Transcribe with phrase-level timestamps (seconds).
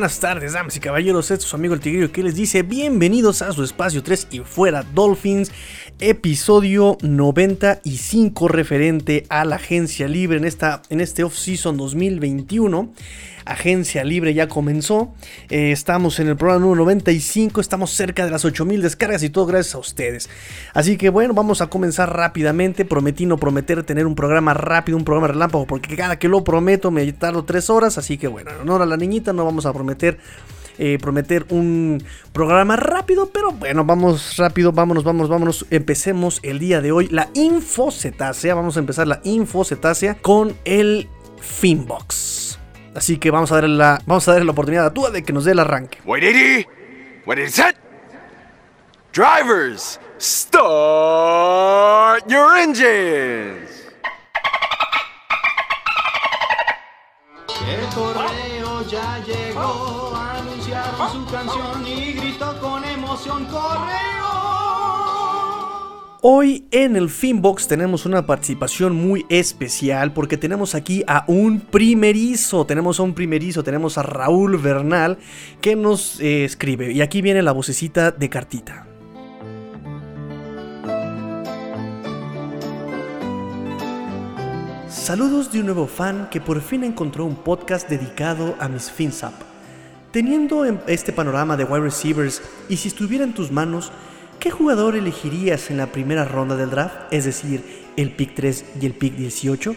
[0.00, 1.30] buenas tardes, damas y caballeros.
[1.30, 4.38] Esto es su amigo el Tigrillo que les dice bienvenidos a su espacio 3 y
[4.38, 5.52] fuera Dolphins,
[6.00, 12.92] episodio 95 referente a la agencia libre en, esta, en este off-season 2021.
[13.44, 15.12] Agencia Libre ya comenzó.
[15.48, 17.60] Eh, estamos en el programa número 95.
[17.60, 20.28] Estamos cerca de las 8000 descargas y todo gracias a ustedes.
[20.72, 22.84] Así que bueno, vamos a comenzar rápidamente.
[22.84, 26.90] Prometí no prometer tener un programa rápido, un programa relámpago, porque cada que lo prometo
[26.90, 27.98] me tardo 3 horas.
[27.98, 30.18] Así que bueno, en honor a la niñita no vamos a prometer.
[30.82, 32.02] Eh, prometer un
[32.32, 35.66] programa rápido, pero bueno, vamos rápido, vámonos, vámonos, vámonos.
[35.68, 38.54] Empecemos el día de hoy la infocetácea.
[38.54, 41.06] Vamos a empezar la infocetácea con el
[41.38, 42.58] Finbox.
[42.94, 45.34] Así que vamos a darle la, vamos a darle la oportunidad a Tua de que
[45.34, 45.98] nos dé el arranque.
[46.06, 46.66] Wait,
[47.26, 47.76] What is it?
[49.12, 50.62] Drivers, start
[52.26, 53.68] your engines.
[57.68, 60.29] El correo ya llegó,
[61.12, 64.20] su canción y gritó con emoción, correo.
[66.22, 72.66] Hoy en el Finbox tenemos una participación muy especial porque tenemos aquí a un primerizo,
[72.66, 75.16] tenemos a un primerizo, tenemos a Raúl Bernal
[75.62, 78.86] que nos eh, escribe y aquí viene la vocecita de cartita.
[84.88, 89.49] Saludos de un nuevo fan que por fin encontró un podcast dedicado a mis FinSap.
[90.12, 93.92] Teniendo este panorama de wide receivers y si estuviera en tus manos,
[94.40, 96.94] ¿Qué jugador elegirías en la primera ronda del draft?
[97.10, 97.62] Es decir,
[97.98, 99.74] el pick 3 y el pick 18.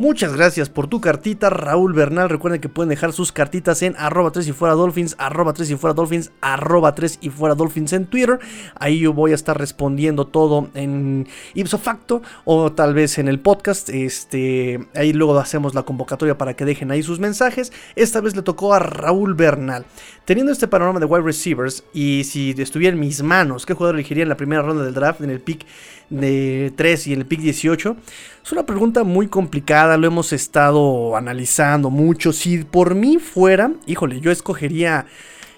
[0.00, 2.28] Muchas gracias por tu cartita, Raúl Bernal.
[2.28, 5.74] Recuerden que pueden dejar sus cartitas en arroba 3 y fuera Dolphins, arroba 3 y
[5.74, 8.38] fuera Dolphins, arroba 3 y fuera Dolphins en Twitter.
[8.76, 13.40] Ahí yo voy a estar respondiendo todo en ipso facto o tal vez en el
[13.40, 13.88] podcast.
[13.88, 17.72] Este, ahí luego hacemos la convocatoria para que dejen ahí sus mensajes.
[17.96, 19.84] Esta vez le tocó a Raúl Bernal.
[20.28, 24.24] Teniendo este panorama de wide receivers y si estuviera en mis manos, ¿qué jugador elegiría
[24.24, 25.64] en la primera ronda del draft, en el pick
[26.10, 27.96] de 3 y en el pick 18?
[28.44, 32.34] Es una pregunta muy complicada, lo hemos estado analizando mucho.
[32.34, 35.06] Si por mí fuera, híjole, yo escogería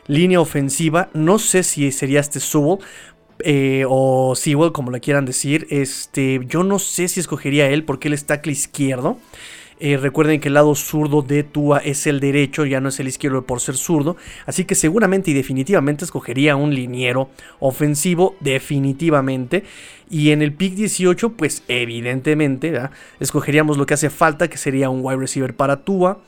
[0.06, 2.78] línea ofensiva, no sé si sería este Sewell.
[3.40, 5.66] Eh, o Sewell, como le quieran decir.
[5.70, 9.18] Este, yo no sé si escogería él porque él está tackle izquierdo.
[9.82, 13.08] Eh, recuerden que el lado zurdo de Tua es el derecho, ya no es el
[13.08, 14.16] izquierdo por ser zurdo.
[14.44, 17.30] Así que seguramente y definitivamente escogería un liniero
[17.60, 19.64] ofensivo, definitivamente.
[20.10, 22.78] Y en el pick 18, pues evidentemente,
[23.20, 26.20] escogeríamos lo que hace falta, que sería un wide receiver para Tua.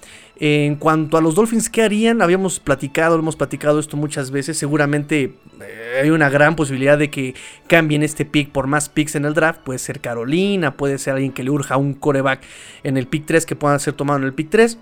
[0.44, 2.20] En cuanto a los Dolphins, ¿qué harían?
[2.20, 4.58] Habíamos platicado, hemos platicado esto muchas veces.
[4.58, 7.36] Seguramente eh, hay una gran posibilidad de que
[7.68, 9.60] cambien este pick por más picks en el draft.
[9.60, 12.40] Puede ser Carolina, puede ser alguien que le urja un coreback
[12.82, 14.78] en el pick 3 que puedan ser tomado en el pick 3.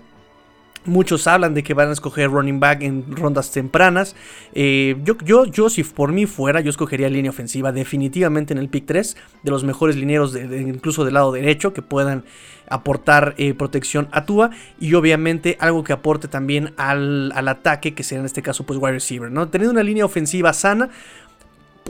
[0.85, 4.15] Muchos hablan de que van a escoger running back en rondas tempranas.
[4.53, 8.67] Eh, yo, yo, yo, si por mí fuera, yo escogería línea ofensiva definitivamente en el
[8.67, 9.15] pick 3.
[9.43, 12.23] De los mejores linieros, incluso del lado derecho, que puedan
[12.67, 14.49] aportar eh, protección a Tua.
[14.79, 18.79] Y obviamente algo que aporte también al, al, ataque, que sería en este caso pues
[18.79, 19.31] wide receiver.
[19.31, 19.49] ¿no?
[19.49, 20.89] Teniendo una línea ofensiva sana,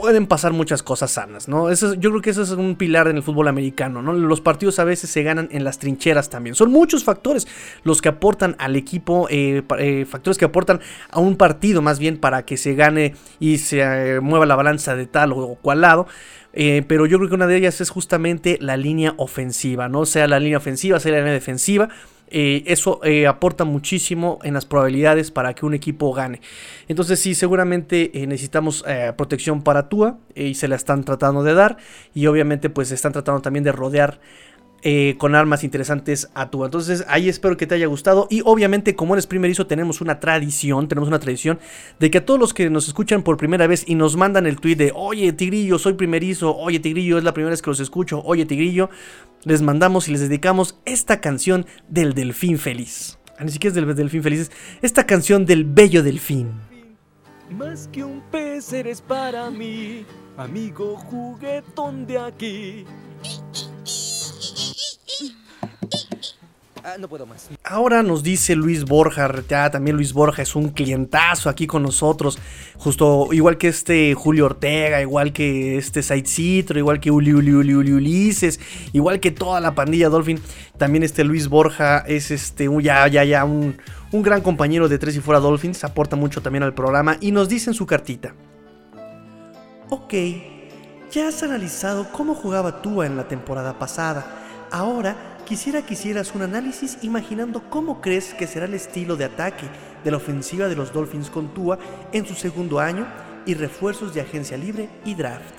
[0.02, 1.70] pueden pasar muchas cosas sanas, ¿no?
[1.70, 4.14] Eso, yo creo que eso es un pilar en el fútbol americano, ¿no?
[4.14, 6.56] Los partidos a veces se ganan en las trincheras también.
[6.56, 7.48] Son muchos factores
[7.84, 10.80] los que aportan al equipo, eh, eh, factores que aportan
[11.12, 14.96] a un partido más bien para que se gane y se eh, mueva la balanza
[14.96, 16.08] de tal o cual lado.
[16.52, 20.08] pero yo creo que una de ellas es justamente la línea ofensiva, ¿no?
[20.08, 21.90] Sea la línea ofensiva, sea la línea defensiva.
[22.34, 26.40] Eh, eso eh, aporta muchísimo en las probabilidades para que un equipo gane.
[26.88, 28.86] Entonces sí, seguramente eh, necesitamos
[29.18, 31.78] protección para Tua y se la están tratando de dar
[32.14, 34.22] y obviamente pues están tratando también de rodear
[35.18, 36.66] con armas interesantes a Tua.
[36.66, 38.28] Entonces ahí espero que te haya gustado.
[38.30, 41.60] Y obviamente como eres primerizo tenemos una tradición, tenemos una tradición
[42.00, 44.60] de que a todos los que nos escuchan por primera vez y nos mandan el
[44.60, 48.22] tweet de, oye Tigrillo, soy primerizo, oye Tigrillo, es la primera vez que los escucho,
[48.26, 48.90] oye Tigrillo,
[49.44, 53.18] les mandamos y les dedicamos esta canción del Delfín Feliz.
[53.38, 54.52] Ah, ni siquiera es del Delfín Feliz,
[54.82, 56.52] esta canción del Bello Delfín.
[57.50, 60.06] Más que un pez eres para mí,
[60.38, 62.86] amigo juguetón de aquí.
[66.84, 67.50] Ah, no puedo más.
[67.64, 69.30] Ahora nos dice Luis Borja,
[69.72, 72.40] también Luis Borja es un clientazo aquí con nosotros,
[72.78, 77.54] justo igual que este Julio Ortega, igual que este Said Citro, igual que Uli, Uli,
[77.54, 78.60] Uli, Uli Ulises,
[78.94, 80.40] igual que toda la pandilla Dolphin,
[80.78, 83.78] también este Luis Borja es este ya, ya, ya un,
[84.12, 87.48] un gran compañero de Tres y Fuera Dolphins, aporta mucho también al programa y nos
[87.48, 88.34] dice en su cartita.
[89.90, 90.14] Ok,
[91.12, 94.26] ya has analizado cómo jugaba Tua en la temporada pasada.
[94.72, 99.66] Ahora quisiera que hicieras un análisis imaginando cómo crees que será el estilo de ataque
[100.02, 101.78] de la ofensiva de los Dolphins con Tua
[102.14, 103.06] en su segundo año
[103.46, 105.54] y refuerzos de agencia libre y draft.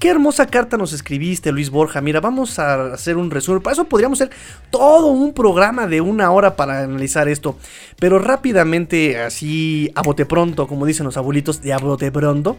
[0.00, 2.00] Qué hermosa carta nos escribiste, Luis Borja.
[2.00, 3.62] Mira, vamos a hacer un resumen.
[3.62, 4.34] Para eso podríamos hacer
[4.70, 7.56] todo un programa de una hora para analizar esto.
[8.00, 12.56] Pero rápidamente, así a bote pronto, como dicen los abuelitos, de a bote pronto,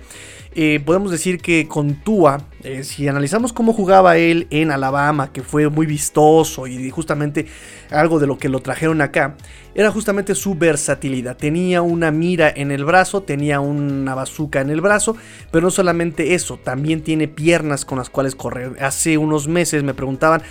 [0.53, 5.44] eh, podemos decir que con Tua, eh, si analizamos cómo jugaba él en Alabama, que
[5.44, 7.45] fue muy vistoso y justamente
[7.89, 9.38] algo de lo que lo trajeron acá,
[9.74, 11.38] era justamente su versatilidad.
[11.38, 15.15] Tenía una mira en el brazo, tenía una bazuca en el brazo,
[15.51, 18.75] pero no solamente eso, también tiene piernas con las cuales correr.
[18.81, 20.42] Hace unos meses me preguntaban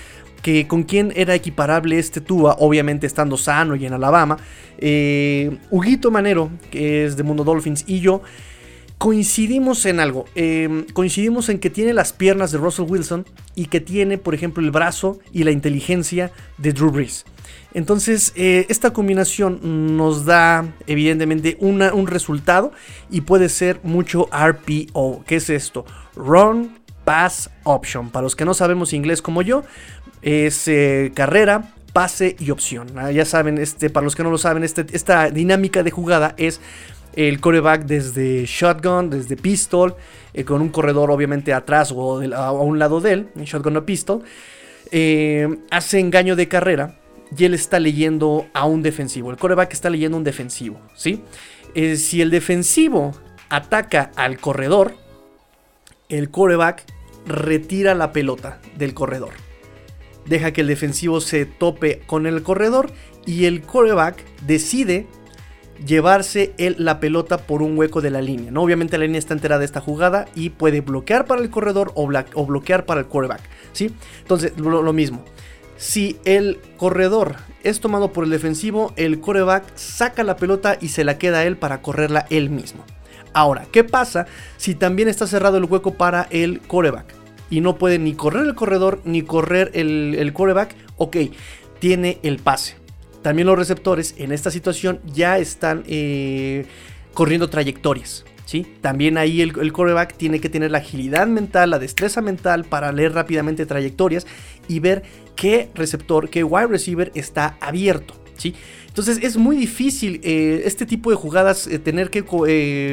[0.41, 4.38] que con quién era equiparable este Tua, obviamente estando sano y en Alabama.
[4.79, 8.23] Eh, Huguito Manero, que es de Mundo Dolphins, y yo
[9.00, 10.26] coincidimos en algo.
[10.35, 13.25] Em, coincidimos en que tiene las piernas de Russell Wilson
[13.55, 17.25] y que tiene, por ejemplo, el brazo y la inteligencia de Drew Brees.
[17.73, 22.73] Entonces, eh, esta combinación nos da evidentemente un resultado
[23.11, 25.25] y puede ser mucho RPO.
[25.26, 25.87] ¿Qué es esto?
[26.14, 28.11] Run Pass Option.
[28.11, 29.62] Para los que no sabemos inglés como yo,
[30.20, 32.88] es eh, carrera, pase y opción.
[32.96, 36.35] Ah, ya saben, este, para los que no lo saben, este, esta dinámica de jugada
[36.37, 36.61] es
[37.15, 39.97] el coreback desde shotgun, desde pistol,
[40.33, 44.23] eh, con un corredor obviamente atrás o a, un lado de él, shotgun o pistol,
[44.93, 46.97] eh, hace engaño de carrera
[47.37, 49.31] y él está leyendo a un defensivo.
[49.31, 51.23] El coreback está leyendo a un defensivo, ¿sí?
[51.75, 53.13] Eh, si el defensivo
[53.49, 54.95] ataca al corredor,
[56.09, 56.85] el coreback
[57.27, 59.31] retira la pelota del corredor.
[60.27, 62.93] Deja que el defensivo se tope con el corredor
[63.27, 65.06] y el coreback decide
[65.87, 68.50] llevarse la pelota por un hueco de la línea.
[68.50, 68.62] ¿no?
[68.62, 72.06] Obviamente la línea está entera de esta jugada y puede bloquear para el corredor o,
[72.47, 73.41] bloquear para el quarterback.
[73.73, 73.94] ¿sí?
[74.21, 75.25] Entonces, lo, mismo.
[75.77, 81.05] Si el corredor es tomado por el defensivo, el quarterback saca la pelota y se
[81.05, 82.85] la queda a él para correrla él mismo.
[83.32, 87.15] Ahora, ¿qué pasa si también está cerrado el hueco para el quarterback?
[87.49, 90.75] Y no puede ni correr el corredor ni correr el, el quarterback.
[90.97, 91.17] Ok,
[91.79, 92.80] tiene el pase
[93.22, 96.67] también los receptores en esta situación ya están eh,
[97.12, 98.25] corriendo trayectorias.
[98.46, 98.67] ¿sí?
[98.81, 102.93] También ahí el, el coreback tiene que tener la agilidad mental, la destreza mental para
[102.93, 104.26] leer rápidamente trayectorias
[104.69, 105.02] y ver
[105.37, 108.14] qué receptor, qué wide receiver está abierto.
[108.37, 108.55] ¿sí?
[108.87, 112.22] Entonces es muy difícil eh, este tipo de jugadas eh, tener que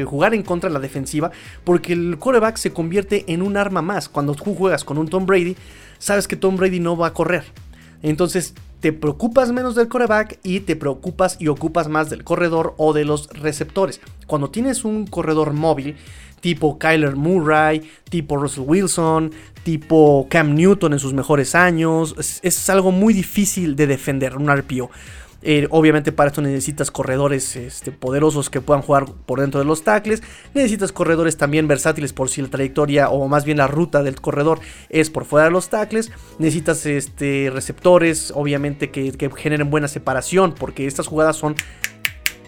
[0.06, 1.32] jugar en contra de la defensiva
[1.64, 4.10] porque el coreback se convierte en un arma más.
[4.10, 5.56] Cuando tú juegas con un Tom Brady,
[6.00, 7.46] sabes que Tom Brady no va a correr.
[8.04, 12.94] Entonces te preocupas menos del coreback y te preocupas y ocupas más del corredor o
[12.94, 14.02] de los receptores.
[14.28, 15.96] Cuando tienes un corredor móvil,
[16.42, 19.32] tipo Kyler Murray, tipo Russell Wilson,
[19.64, 24.90] tipo Cam Newton en sus mejores años, es, algo muy difícil de defender, un RPO.
[25.50, 29.82] Eh, obviamente para esto necesitas corredores este, poderosos que puedan jugar por dentro de los
[29.82, 30.22] tackles.
[30.54, 34.60] Necesitas corredores también versátiles por si la trayectoria o más bien la ruta del corredor
[34.90, 36.12] es por fuera de los tackles.
[36.38, 41.56] Necesitas este, receptores obviamente que, que generen buena separación porque estas jugadas son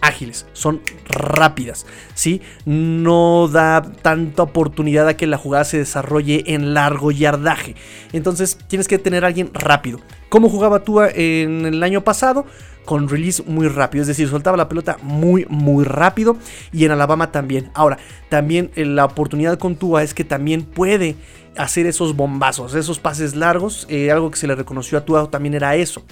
[0.00, 2.40] ágiles, son rápidas, ¿sí?
[2.64, 7.74] No da tanta oportunidad a que la jugada se desarrolle en largo yardaje.
[8.12, 10.00] Entonces tienes que tener a alguien rápido.
[10.28, 12.46] ¿Cómo jugaba tú en el año pasado?
[12.84, 16.36] con release muy rápido, es decir, soltaba la pelota muy muy rápido
[16.72, 17.70] y en Alabama también.
[17.72, 21.14] Ahora, también eh, la oportunidad con Tua es que también puede
[21.56, 25.54] hacer esos bombazos, esos pases largos, eh, algo que se le reconoció a Tua también
[25.54, 26.02] era eso,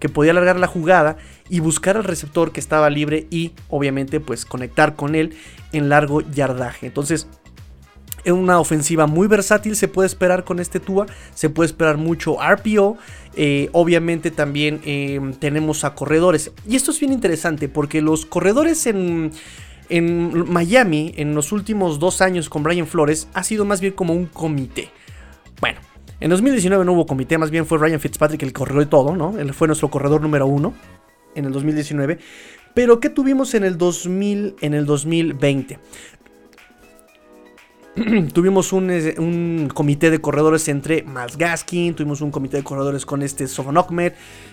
[0.00, 1.16] que podía alargar la jugada
[1.48, 5.36] y buscar al receptor que estaba libre y obviamente pues conectar con él
[5.72, 6.86] en largo yardaje.
[6.86, 7.28] Entonces,
[8.24, 12.36] en una ofensiva muy versátil se puede esperar con este Tua, se puede esperar mucho
[12.40, 12.98] RPO,
[13.36, 16.50] eh, obviamente también em, tenemos a corredores.
[16.66, 19.32] Y esto es bien interesante porque los corredores en,
[19.88, 24.14] en Miami en los últimos dos años con Brian Flores ha sido más bien como
[24.14, 24.90] un comité.
[25.60, 25.80] Bueno,
[26.20, 29.38] en 2019 no hubo comité, más bien fue Ryan Fitzpatrick el corredor de todo, ¿no?
[29.38, 30.74] Él fue nuestro corredor número uno
[31.34, 32.18] en el 2019.
[32.74, 35.78] Pero ¿qué tuvimos en el 2000, en el 2020?
[38.32, 43.48] tuvimos un, comité de corredores entre Miles Gaskin, tuvimos un comité de corredores con este
[43.48, 44.12] Sofon Ahmed,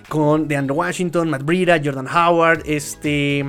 [0.10, 3.46] con DeAndre Washington, Matt Breida, Jordan Howard, este...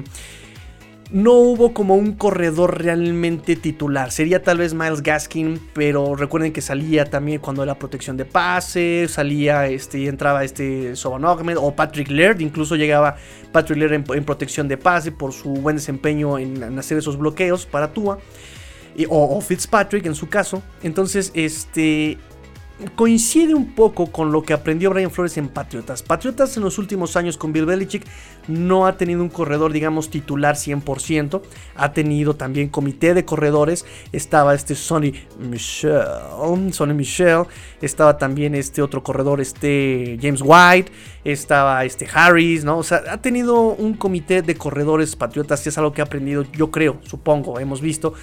[1.11, 4.11] No hubo como un corredor realmente titular.
[4.11, 9.07] Sería tal vez Miles Gaskin, pero recuerden que salía también cuando era protección de pase,
[9.09, 13.17] salía este entraba este Soban o Patrick Laird, incluso llegaba
[13.53, 17.67] Patrick Laird en, protección de pase por su buen desempeño en, en hacer esos bloqueos
[17.67, 18.19] para Tua
[19.09, 20.63] o, Fitzpatrick en su caso.
[20.83, 22.19] Entonces, este
[22.95, 26.02] coincide un poco con lo que aprendió Brian Flores en Patriotas.
[26.02, 28.06] Patriotas en los últimos años con Bill Belichick
[28.49, 31.42] no ha tenido un corredor, digamos, titular 100%.
[31.75, 33.87] Ha tenido también comité de corredores.
[34.12, 36.02] Estaba este Sonny Michel,
[36.73, 37.45] Sonny Michel.
[37.80, 40.92] Estaba también este otro corredor, este James White.
[41.25, 42.78] Estaba este Harris, ¿no?
[42.78, 46.45] O sea, ha tenido un comité de corredores Patriotas y es algo que ha aprendido,
[46.52, 48.14] yo creo, supongo, hemos visto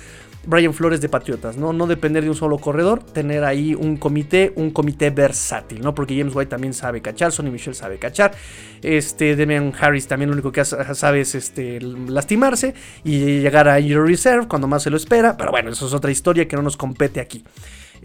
[0.45, 1.71] Brian Flores de Patriotas, ¿no?
[1.71, 5.95] No depender de un solo corredor, tener ahí un comité, un comité versátil, ¿no?
[5.95, 8.33] Porque James White también sabe cachar, Sonny Michel sabe cachar,
[8.81, 12.73] este Demian Harris también lo único que sabe es este, lastimarse
[13.03, 16.11] y llegar a Injury Reserve cuando más se lo espera, pero bueno, eso es otra
[16.11, 17.43] historia que no nos compete aquí.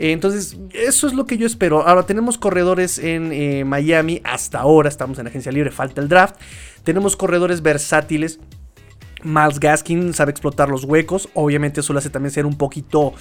[0.01, 1.87] Entonces, eso es lo que yo espero.
[1.87, 6.37] Ahora tenemos corredores en eh, Miami hasta ahora, estamos en agencia libre, falta el draft.
[6.85, 8.39] Tenemos corredores versátiles
[9.23, 11.29] Miles Gaskin sabe explotar los huecos.
[11.35, 13.15] Obviamente eso lo hace también ser un poquito uh,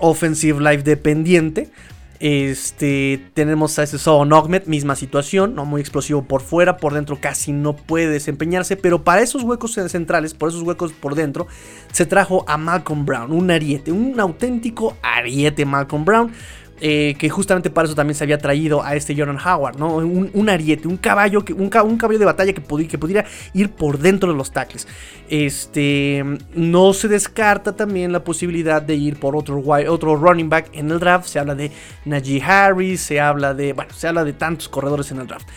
[0.00, 1.70] offensive life dependiente.
[2.18, 4.24] Este, tenemos a ese Saw
[4.64, 9.20] misma situación, no muy explosivo por fuera, por dentro casi no puede desempeñarse, pero para
[9.20, 11.46] esos huecos centrales, por esos huecos por dentro,
[11.92, 16.32] se trajo a Malcolm Brown, un ariete, un auténtico ariete Malcolm Brown.
[16.78, 19.96] Eh, que justamente para eso también se había traído a este Jordan Howard, ¿no?
[19.96, 24.30] Un, ariete, un caballo, que, un, caballo de batalla que, que, pudiera ir por dentro
[24.30, 24.86] de los tackles.
[25.30, 26.22] Este,
[26.54, 30.98] no se descarta también la posibilidad de ir por otro, otro running back en el
[30.98, 31.28] draft.
[31.28, 31.70] Se habla de
[32.04, 35.48] Najee Harris, se habla de, bueno, se habla de tantos corredores en el draft.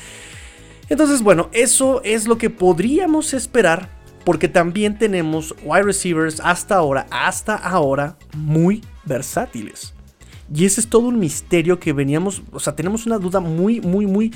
[0.88, 3.90] Entonces, bueno, eso es lo que podríamos esperar.
[4.24, 9.94] Porque también tenemos wide receivers hasta ahora, hasta ahora, muy versátiles.
[10.54, 14.06] Y ese es todo un misterio que veníamos, o sea, tenemos una duda muy, muy,
[14.08, 14.34] muy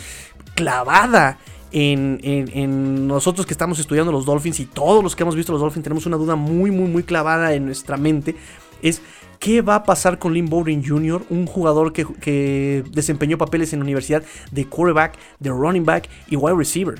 [0.55, 1.39] clavada
[1.71, 5.83] en, nosotros que estamos estudiando los Dolphins y todos los que hemos visto los Dolphins
[5.83, 8.35] tenemos una duda muy, muy, muy clavada en nuestra mente.
[8.81, 9.01] Es
[9.39, 13.79] qué va a pasar con Lynn Bowden Jr., un jugador que, que desempeñó papeles en
[13.79, 16.99] la universidad de quarterback, de running back y wide receiver.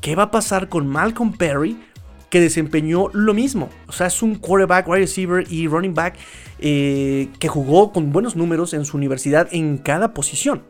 [0.00, 1.76] ¿Qué va a pasar con Malcolm Perry?
[2.32, 3.68] Que desempeñó lo mismo.
[3.88, 6.16] O sea, es un quarterback, wide receiver y running back
[6.60, 10.62] eh, que jugó con buenos números en su universidad en cada posición.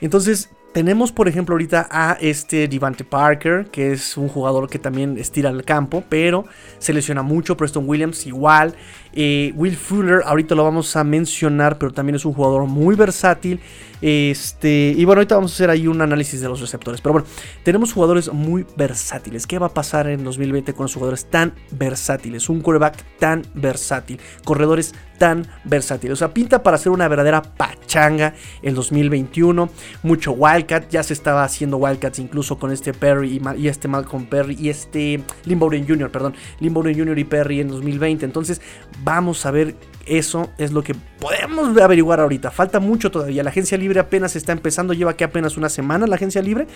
[0.00, 5.18] Entonces, tenemos, por ejemplo, ahorita a este Devante Parker, que es un jugador que también
[5.18, 6.44] estira el campo, pero
[6.78, 7.56] se lesiona mucho.
[7.56, 8.74] Preston Williams igual.
[9.12, 13.60] Eh, Will Fuller, ahorita lo vamos a mencionar, pero también es un jugador muy versátil.
[14.00, 17.00] Este, y bueno, ahorita vamos a hacer ahí un análisis de los receptores.
[17.00, 17.26] Pero bueno,
[17.64, 19.46] tenemos jugadores muy versátiles.
[19.46, 22.48] ¿Qué va a pasar en 2020 con los jugadores tan versátiles?
[22.48, 24.20] Un quarterback tan versátil.
[24.44, 26.14] Corredores tan versátiles.
[26.14, 29.68] O sea, pinta para ser una verdadera pachanga el 2021.
[30.02, 30.88] Mucho Wildcat.
[30.88, 35.22] Ya se estaba haciendo Wildcats incluso con este Perry y, este Malcolm Perry y este
[35.44, 36.34] Limboden Jr., perdón.
[36.58, 37.18] Limboden Jr.
[37.18, 38.24] y Perry en 2020.
[38.24, 38.62] Entonces,
[39.04, 42.50] vamos a ver eso es lo que podemos averiguar ahorita.
[42.50, 43.42] Falta mucho todavía.
[43.42, 44.94] La agencia libre apenas está empezando.
[44.94, 46.66] Lleva aquí apenas una semana la agencia libre.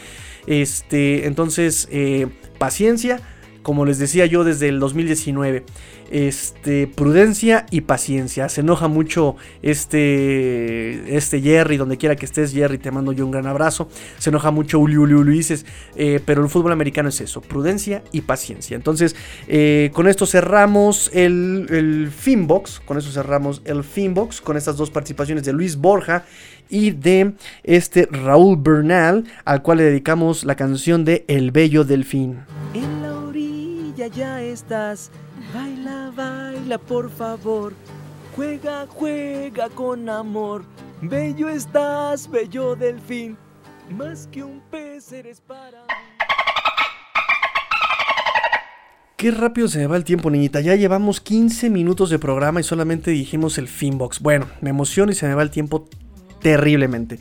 [0.47, 3.23] Este, entonces, eh, paciencia.
[3.65, 5.65] Como les decía yo desde el 2019
[6.11, 8.49] este, prudencia y paciencia.
[8.49, 13.33] Se enoja mucho este, este Jerry, donde quiera que estés, Jerry, te mando yo un
[13.33, 13.89] gran abrazo.
[14.19, 15.67] Se enoja mucho Uli Uli Ulises,
[15.97, 18.77] eh, pero el fútbol americano es eso, prudencia y paciencia.
[18.77, 19.17] Entonces,
[19.49, 24.91] eh, con esto cerramos el, el Finbox, con eso cerramos el Finbox, con estas dos
[24.91, 26.25] participaciones de Luis Borja
[26.69, 32.39] y de este Raúl Bernal, al cual le dedicamos la canción de El Bello Delfín.
[33.95, 35.11] En la orilla ya estás
[35.55, 37.75] Baila, baila, por favor.
[38.35, 40.65] Juega, juega con amor.
[41.01, 43.37] Bello estás, bello delfín.
[43.91, 45.85] Más que un pez eres para
[49.17, 50.61] Qué rápido se me va el tiempo, niñita.
[50.61, 54.21] Ya llevamos 15 minutos de programa y solamente dijimos el Finbox.
[54.21, 55.89] Bueno, me emociono y se me va el tiempo
[56.41, 57.19] terriblemente.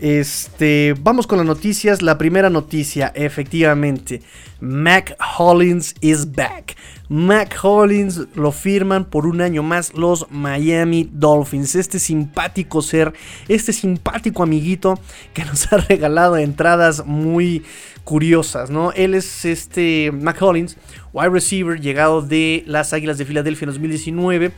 [0.00, 2.02] Este, vamos con las noticias.
[2.02, 4.22] La primera noticia, efectivamente,
[4.60, 6.76] Mac Hollins is back.
[7.08, 11.74] Mac Hollins lo firman por un año más los Miami Dolphins.
[11.74, 13.12] Este simpático ser,
[13.48, 15.00] este simpático amiguito
[15.32, 17.64] que nos ha regalado entradas muy
[18.04, 18.92] curiosas, ¿no?
[18.92, 20.76] Él es este Mac Hollins,
[21.12, 24.52] wide receiver, llegado de las Águilas de Filadelfia en 2019.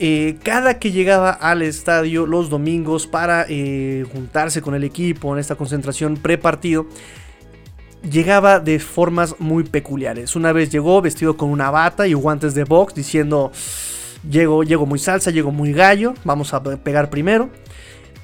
[0.00, 5.40] Eh, cada que llegaba al estadio los domingos para eh, juntarse con el equipo en
[5.40, 6.86] esta concentración pre-partido,
[8.08, 10.36] llegaba de formas muy peculiares.
[10.36, 13.50] Una vez llegó vestido con una bata y guantes de box diciendo,
[14.28, 17.50] llego, llego muy salsa, llego muy gallo, vamos a pegar primero.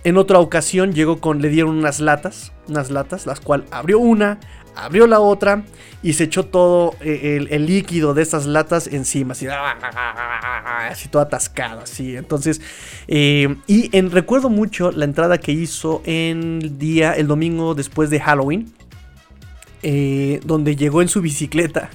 [0.04, 4.38] En otra ocasión llegó con, le dieron unas latas, unas latas, las cuales abrió una,
[4.76, 5.64] abrió la otra
[6.02, 11.80] y se echó todo eh, el, líquido de estas latas encima, así, así todo atascado,
[11.80, 12.16] así.
[12.16, 12.60] Entonces,
[13.08, 18.10] eh, y en, recuerdo mucho la entrada que hizo en el día, el domingo después
[18.10, 18.72] de Halloween.
[19.86, 21.90] eh, donde llegó en su bicicleta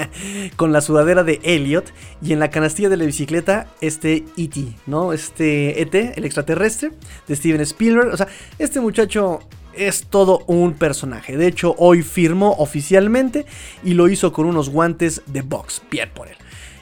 [0.56, 1.84] con la sudadera de Elliot
[2.22, 5.12] y en la canastilla de la bicicleta este E.T., ¿no?
[5.12, 6.92] Este E.T., el extraterrestre
[7.28, 8.14] de Steven Spielberg.
[8.14, 9.40] O sea, este muchacho
[9.76, 11.36] es todo un personaje.
[11.36, 13.46] De hecho, hoy firmó oficialmente
[13.82, 15.82] y lo hizo con unos guantes de box.
[15.90, 16.36] Bien por él.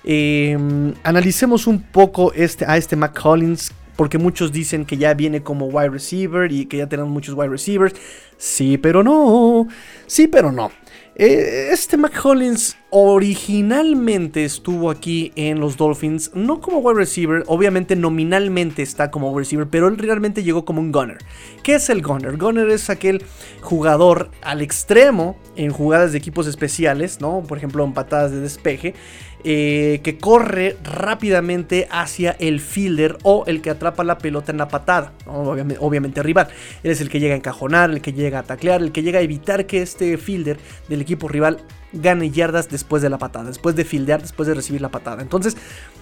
[0.05, 0.59] Eh,
[1.05, 3.73] analicemos un poco este, a este Mac Collins.
[3.95, 7.51] Porque muchos dicen que ya viene como wide receiver y que ya tenemos muchos wide
[7.51, 7.95] receivers.
[8.39, 9.69] Sí, pero no.
[10.07, 10.73] Sí, pero no.
[11.15, 17.97] Eh, este Mac Collins originalmente estuvo aquí en los Dolphins, no como wide receiver, obviamente
[17.97, 21.19] nominalmente está como wide receiver, pero él realmente llegó como un gunner.
[21.63, 22.39] ¿Qué es el gunner?
[22.39, 23.23] Gunner es aquel
[23.61, 27.43] jugador al extremo en jugadas de equipos especiales, ¿no?
[27.43, 28.95] Por ejemplo, en patadas de despeje.
[29.45, 34.69] Eh, que corre rápidamente hacia el fielder o el que atrapa la pelota en la
[34.69, 36.47] patada, obviamente, rival.
[36.85, 39.19] Él es el que llega a encajonar, el que llega a taclear, el que llega
[39.19, 40.59] a evitar que este fielder
[40.89, 41.59] del equipo rival
[41.93, 45.23] gane yardas después de la patada, después de fildear, después de recibir la patada.
[45.23, 45.57] Entonces,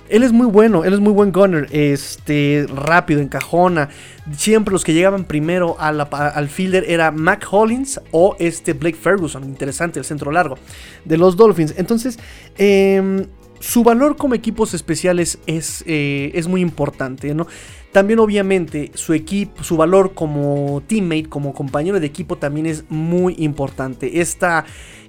[0.08, 3.88] él es muy bueno, él es muy buen gunner, este, rápido, encajona.
[4.36, 9.98] Siempre los que llegaban primero al fielder era Mac Hollins o este Blake Ferguson, interesante,
[9.98, 10.58] el centro largo
[11.04, 11.74] de los Dolphins.
[11.76, 12.18] Entonces,
[12.58, 13.26] eh,
[13.60, 17.46] su valor como equipos especiales es, eh, es muy importante, ¿no?
[17.92, 23.34] También obviamente su equipo, su valor como teammate, como compañero de equipo también es muy
[23.38, 24.10] importante.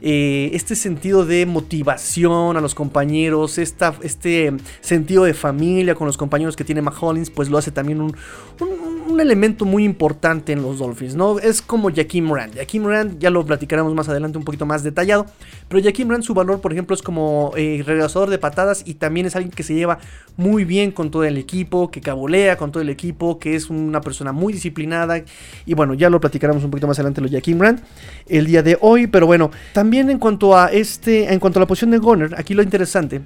[0.03, 6.17] Eh, este sentido de motivación a los compañeros, esta, este sentido de familia con los
[6.17, 8.15] compañeros que tiene Mahollins, pues lo hace también un,
[8.59, 11.37] un, un, elemento muy importante en los Dolphins, ¿no?
[11.37, 12.55] Es como Jaquim Rand.
[12.55, 15.27] Jaquim Rand ya lo platicaremos más adelante un poquito más detallado,
[15.67, 19.27] pero Jaquim Rand su valor, por ejemplo, es como eh, regresador de patadas y también
[19.27, 19.99] es alguien que se lleva
[20.35, 24.01] muy bien con todo el equipo, que cabolea con todo el equipo, que es una
[24.01, 25.23] persona muy disciplinada.
[25.65, 27.81] Y bueno, ya lo platicaremos un poquito más adelante lo Jaquim Rand
[28.27, 29.07] el día de hoy.
[29.07, 32.53] Pero bueno, también en cuanto a este, en cuanto a la posición de Gunner, aquí
[32.53, 33.21] lo interesante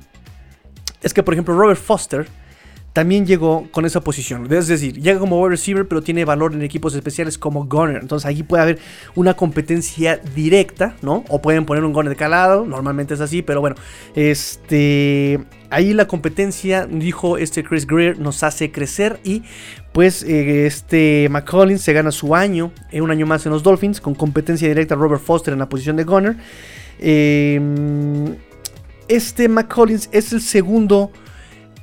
[1.02, 2.28] es que, por ejemplo, Robert Foster
[2.96, 4.48] también llegó con esa posición.
[4.54, 7.98] Es decir, llega como wide receiver, pero tiene valor en equipos especiales como gunner.
[8.02, 8.80] Entonces aquí puede haber
[9.16, 11.26] una competencia directa, ¿no?
[11.28, 13.76] O pueden poner un gunner de calado, normalmente es así, pero bueno,
[14.16, 15.42] este...
[15.72, 19.44] Ahí la competencia, dijo este Chris Greer, nos hace crecer y
[19.92, 24.00] pues eh, este McCollins se gana su año, eh, un año más en los Dolphins,
[24.00, 26.38] con competencia directa Robert Foster en la posición de gunner.
[27.00, 27.60] Eh,
[29.10, 31.12] este McCollins es el segundo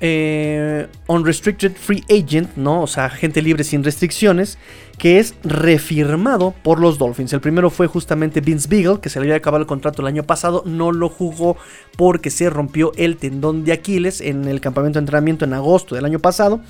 [0.04, 2.82] eh, unrestricted free agent, ¿no?
[2.82, 4.58] O sea, gente libre sin restricciones,
[4.98, 7.32] que es refirmado por los Dolphins.
[7.32, 10.24] El primero fue justamente Vince Beagle, que se le había acabado el contrato el año
[10.24, 11.56] pasado, no lo jugó
[11.96, 16.04] porque se rompió el tendón de Aquiles en el campamento de entrenamiento en agosto del
[16.04, 16.60] año pasado.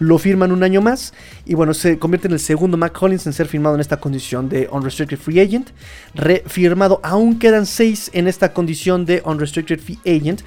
[0.00, 1.14] Lo firman un año más
[1.46, 4.48] y bueno, se convierte en el segundo Mac Collins en ser firmado en esta condición
[4.48, 5.70] de unrestricted free agent.
[6.14, 10.40] Refirmado, aún quedan seis en esta condición de unrestricted free agent.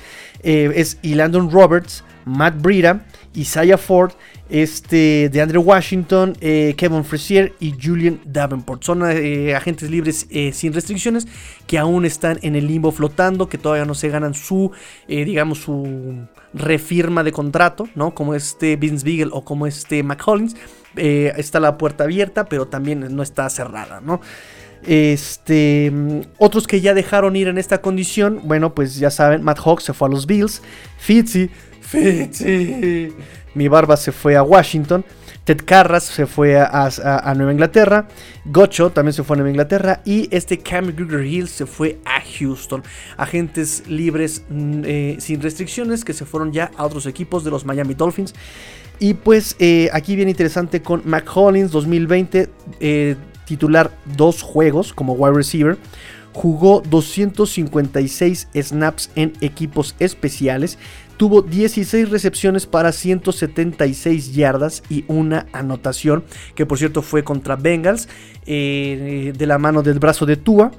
[0.43, 3.05] Eh, es Landon Roberts, Matt Breida,
[3.35, 4.11] Isaiah Ford,
[4.49, 8.83] este, de Andrew Washington, eh, Kevin Frazier y Julian Davenport.
[8.83, 11.27] Son eh, agentes libres eh, sin restricciones
[11.65, 14.71] que aún están en el limbo flotando, que todavía no se ganan su,
[15.07, 18.13] eh, digamos, su refirma de contrato, ¿no?
[18.13, 20.55] Como este Vince Beagle o como este McCollins.
[20.95, 24.21] está la puerta abierta, pero también no está cerrada, ¿no?
[24.85, 25.91] Este,
[26.37, 29.93] otros que ya dejaron ir en esta condición, bueno, pues ya saben, Matt Hawk se
[29.93, 30.61] fue a los Bills,
[30.97, 31.49] Fitzy,
[33.55, 35.05] Mi barba se fue a Washington,
[35.43, 38.07] Ted Carras se fue a, Nueva Inglaterra,
[38.45, 42.21] Gocho también se fue a Nueva Inglaterra y este Cam Gruger Hill se fue a
[42.39, 42.83] Houston.
[43.17, 47.93] Agentes libres eh, sin restricciones que se fueron ya a otros equipos de los Miami
[47.93, 48.33] Dolphins.
[48.99, 52.49] Y pues eh, aquí viene interesante con McCollins 2020.
[52.79, 55.77] Eh, titular dos juegos como wide receiver.
[56.31, 60.79] Jugó 256 snaps en equipos especiales.
[61.17, 66.23] Tuvo 16 recepciones para 176 yardas y una anotación,
[66.55, 68.09] que por cierto fue contra Bengals,
[68.45, 70.71] eh, de la mano del brazo de Tua.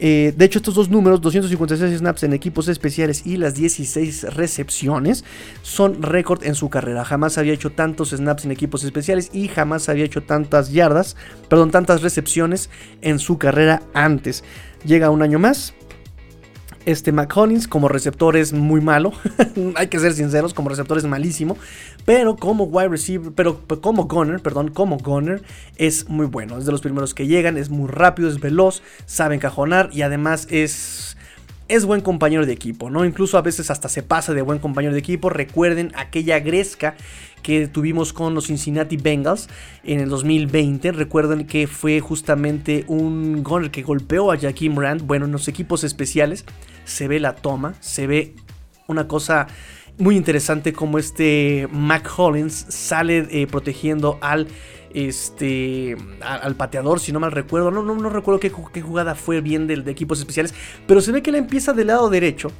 [0.00, 5.24] Eh, de hecho, estos dos números, 256 snaps en equipos especiales y las 16 recepciones,
[5.62, 7.04] son récord en su carrera.
[7.04, 11.16] Jamás había hecho tantos snaps en equipos especiales y jamás había hecho tantas yardas,
[11.48, 12.70] perdón, tantas recepciones
[13.02, 14.44] en su carrera antes.
[14.84, 15.74] Llega un año más.
[16.86, 19.12] Este McCollins como receptor es muy malo,
[19.76, 21.56] hay que ser sinceros, como receptor es malísimo,
[22.04, 25.42] pero como wide receiver, pero como gunner, perdón, como gunner
[25.76, 29.34] es muy bueno, es de los primeros que llegan, es muy rápido, es veloz, sabe
[29.34, 31.16] encajonar y además es
[31.68, 33.04] es buen compañero de equipo, ¿no?
[33.04, 35.30] Incluso a veces hasta se pasa de buen compañero de equipo.
[35.30, 36.94] Recuerden aquella gresca
[37.44, 39.48] que tuvimos con los Cincinnati Bengals
[39.84, 40.90] en el 2020.
[40.92, 45.02] Recuerden que fue justamente un gunner que golpeó a Jaquim Rand.
[45.02, 46.44] Bueno, en los equipos especiales
[46.84, 48.34] se ve la toma, se ve
[48.88, 49.46] una cosa
[49.98, 54.48] muy interesante como este Mac Hollins sale eh, protegiendo al
[54.94, 57.70] este al pateador, si no mal recuerdo.
[57.70, 60.54] No, no, no recuerdo qué, jugada fue bien de, de, equipos especiales.
[60.86, 62.50] Pero se ve que él empieza del lado derecho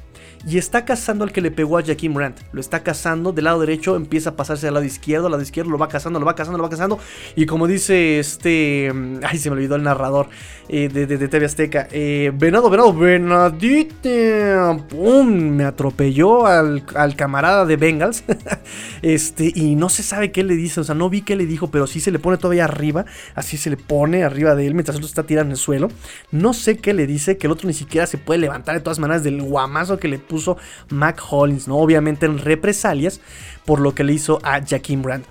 [0.47, 2.39] y está cazando al que le pegó a Jaquim Brandt.
[2.51, 5.71] Lo está cazando del lado derecho, empieza a pasarse al lado izquierdo, al lado izquierdo,
[5.71, 6.99] lo va cazando, lo va cazando, lo va cazando.
[7.35, 8.91] Y como dice este.
[8.93, 10.27] Mm, ay, se me olvidó el narrador
[10.69, 11.87] eh, de, de, TV Azteca.
[11.91, 14.55] Eh, venado, venado, venadite.
[14.87, 15.27] ¡Pum!
[15.27, 18.23] Me atropelló al, al camarada de Bengals.
[19.01, 20.79] este, y no se sabe qué le dice.
[20.81, 23.05] O sea, no vi qué le dijo, pero sí se le pone todavía arriba.
[23.33, 25.89] Así se le pone arriba de él mientras el otro está tirando en el suelo.
[26.31, 28.99] No sé qué le dice, que el otro ni siquiera se puede levantar de todas
[28.99, 30.57] maneras del guamazo que le puso puso
[30.89, 31.77] Mac Hollins, ¿no?
[31.77, 33.21] Obviamente en represalias
[33.63, 35.25] por lo que le hizo a Jaquim Brandt.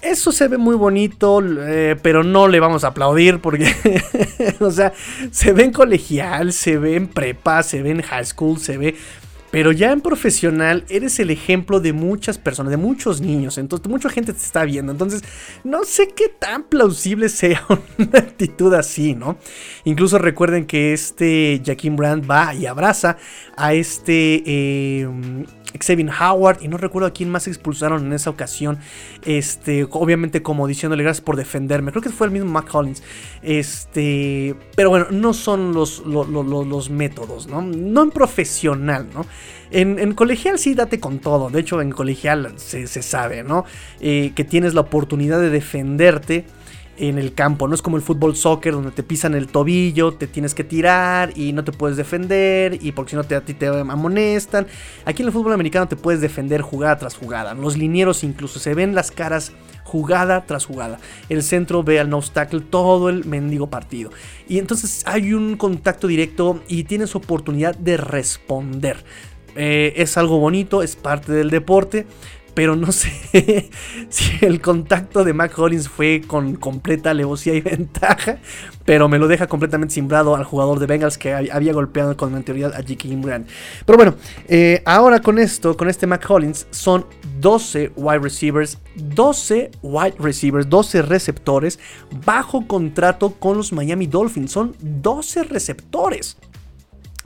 [0.00, 3.74] Eso se ve muy bonito, eh, pero no le vamos a aplaudir porque,
[4.60, 4.94] o sea,
[5.32, 8.96] se ve en colegial, se ve en prepa, se ve en high school, se ve
[9.50, 13.58] pero ya en profesional eres el ejemplo de muchas personas, de muchos niños.
[13.58, 14.92] Entonces, mucha gente te está viendo.
[14.92, 15.22] Entonces,
[15.64, 17.64] no sé qué tan plausible sea
[17.98, 19.38] una actitud así, ¿no?
[19.84, 23.16] Incluso recuerden que este Jaquim Brand va y abraza
[23.56, 25.08] a este eh,
[25.78, 28.78] Xavier Howard y no recuerdo a quién más expulsaron en esa ocasión.
[29.24, 31.90] Este, obviamente como diciéndole gracias por defenderme.
[31.90, 33.02] Creo que fue el mismo Mac Collins.
[33.42, 37.62] Este, pero bueno, no son los, los, métodos, ¿no?
[37.62, 39.26] No en profesional, ¿no?
[39.70, 41.50] En, colegial sí date con todo.
[41.50, 43.64] De hecho, en colegial se, sabe, ¿no?
[44.00, 46.46] Eh, que tienes la oportunidad de defenderte
[46.98, 47.68] en el campo.
[47.68, 51.32] No es como el fútbol soccer donde te pisan el tobillo, te tienes que tirar
[51.36, 54.66] y no te puedes defender y porque si no te, a ti te amonestan.
[55.04, 57.54] Aquí en el fútbol americano te puedes defender jugada tras jugada.
[57.54, 59.52] Los linieros incluso se ven las caras
[59.84, 60.98] jugada tras jugada.
[61.28, 64.10] El centro ve al no obstacle todo el mendigo partido.
[64.48, 69.04] Y entonces hay un contacto directo y tienes oportunidad de responder.
[69.56, 72.06] Eh, es algo bonito, es parte del deporte
[72.58, 73.70] pero no sé
[74.08, 78.38] si el contacto de Mac Hollins fue con completa alevosía y ventaja,
[78.84, 82.74] pero me lo deja completamente simbrado al jugador de Bengals que había golpeado con anterioridad
[82.74, 83.10] a J.K.
[83.18, 83.46] Brand.
[83.86, 84.16] Pero bueno,
[84.48, 87.06] eh, ahora con esto, con este Mac Hollins, son
[87.38, 91.78] 12 wide receivers, 12 wide receivers, 12 receptores
[92.26, 94.50] bajo contrato con los Miami Dolphins.
[94.50, 96.36] Son 12 receptores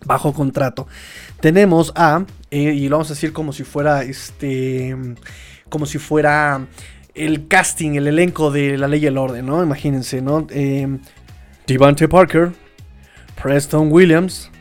[0.05, 0.87] bajo contrato.
[1.42, 4.96] Tenemos a, eh, y lo vamos a decir como si fuera este,
[5.68, 6.68] como si fuera
[7.16, 9.61] el casting, el elenco de la ley y el orden, ¿no?
[9.61, 10.46] Imagínense, ¿no?
[10.50, 10.87] Eh,
[11.66, 12.52] Devante Parker,
[13.42, 14.52] Preston Williams,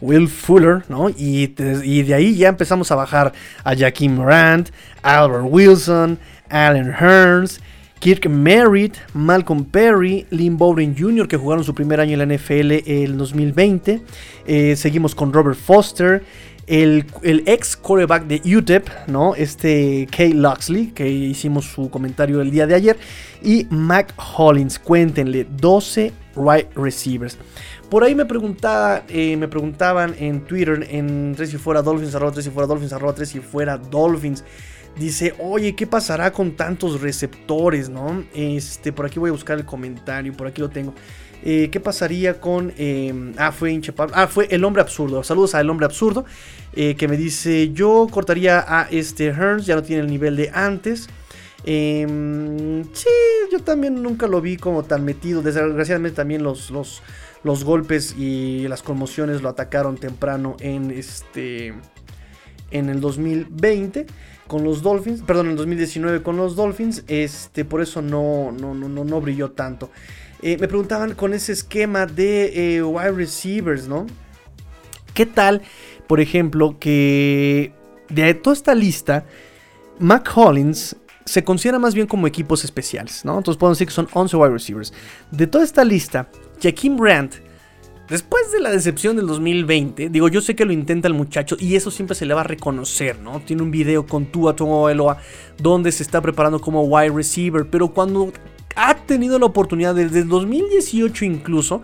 [0.00, 1.10] Will Fuller, ¿no?
[1.10, 3.32] Y, y, de ahí ya empezamos a bajar
[3.64, 4.68] a Jaquim Morant,
[5.02, 7.60] Albert Wilson, Allen Hearns,
[8.02, 12.72] Kirk Merritt, Malcolm Perry, Lynn Bowden Jr., que jugaron su primer año en la NFL
[12.84, 14.02] el 2020.
[14.44, 16.24] Eh, seguimos con Robert Foster,
[16.66, 19.36] el, ex quarterback de UTEP, ¿no?
[19.36, 22.98] Este Kay Luxley, que hicimos su comentario el día de ayer.
[23.40, 27.38] Y Mac Hollins, cuéntenle, 12 right receivers.
[27.88, 32.32] Por ahí me, preguntaba, eh, me preguntaban en Twitter, en 3 si fuera Dolphins, arroba
[32.32, 34.42] 3 si fuera Dolphins, arroba 3 si fuera Dolphins.
[34.96, 38.24] Dice, oye, ¿qué pasará con tantos receptores, no?
[38.34, 40.94] Este, por aquí voy a buscar el comentario, por aquí lo tengo.
[41.44, 42.72] Eh, ¿Qué pasaría con...
[42.76, 43.80] Em, ah, fue
[44.12, 45.24] Ah, fue el hombre absurdo.
[45.24, 46.24] Saludos al hombre absurdo.
[46.74, 50.50] Eh, que me dice, yo cortaría a este Hearns, ya no tiene el nivel de
[50.52, 51.08] antes.
[51.64, 53.08] Em, sí,
[53.50, 55.42] yo también nunca lo vi como tan metido.
[55.42, 57.02] Desgraciadamente también los, los,
[57.42, 61.74] los golpes y las conmociones lo atacaron temprano en este...
[62.70, 64.06] En el 2020
[64.46, 69.04] con los Dolphins, perdón, en 2019 con los Dolphins, este, por eso no, no, no,
[69.04, 69.90] no, brilló tanto.
[70.42, 74.06] Eh, me preguntaban con ese esquema de eh, wide receivers, ¿no?
[75.14, 75.62] ¿Qué tal,
[76.06, 77.72] por ejemplo, que
[78.08, 79.24] de toda esta lista,
[79.98, 83.38] Mac Hollins se considera más bien como equipos especiales, ¿no?
[83.38, 84.92] Entonces podemos decir que son 11 wide receivers.
[85.30, 86.28] De toda esta lista,
[86.60, 87.36] Jaquim Brandt
[88.12, 91.76] Después de la decepción del 2020, digo, yo sé que lo intenta el muchacho y
[91.76, 93.40] eso siempre se le va a reconocer, ¿no?
[93.40, 94.54] Tiene un video con Tua
[94.92, 95.16] Eloa
[95.56, 98.30] donde se está preparando como wide receiver, pero cuando
[98.76, 101.80] ha tenido la oportunidad desde el 2018 incluso,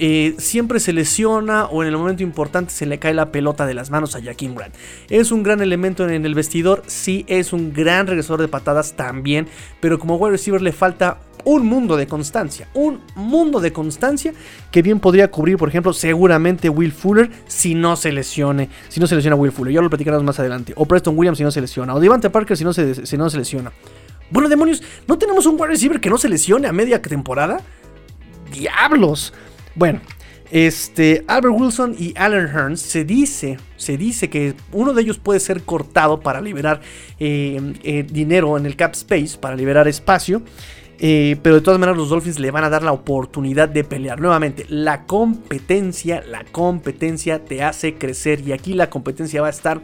[0.00, 3.74] eh, siempre se lesiona o en el momento importante se le cae la pelota de
[3.74, 4.74] las manos a Jaquim Grant.
[5.10, 9.46] Es un gran elemento en el vestidor, sí es un gran regresador de patadas también,
[9.78, 14.32] pero como wide receiver le falta un mundo de constancia, un mundo de constancia
[14.70, 19.06] que bien podría cubrir, por ejemplo, seguramente Will Fuller si no se lesione, si no
[19.06, 21.60] se lesiona Will Fuller, ya lo platicaremos más adelante, o Preston Williams si no se
[21.60, 23.72] lesiona, o Devante Parker si no se, si no se lesiona.
[24.30, 27.60] Bueno, demonios, ¿no tenemos un wide receiver que no se lesione a media temporada?
[28.50, 29.34] ¡Diablos!
[29.74, 30.00] Bueno,
[30.52, 35.40] este, Albert Wilson y Alan Hearns se dice, se dice que uno de ellos puede
[35.40, 36.82] ser cortado para liberar
[37.18, 40.42] eh, eh, dinero en el cap space, para liberar espacio.
[41.04, 44.20] Eh, pero de todas maneras los Dolphins le van a dar la oportunidad de pelear.
[44.20, 49.82] Nuevamente, la competencia, la competencia te hace crecer y aquí la competencia va a estar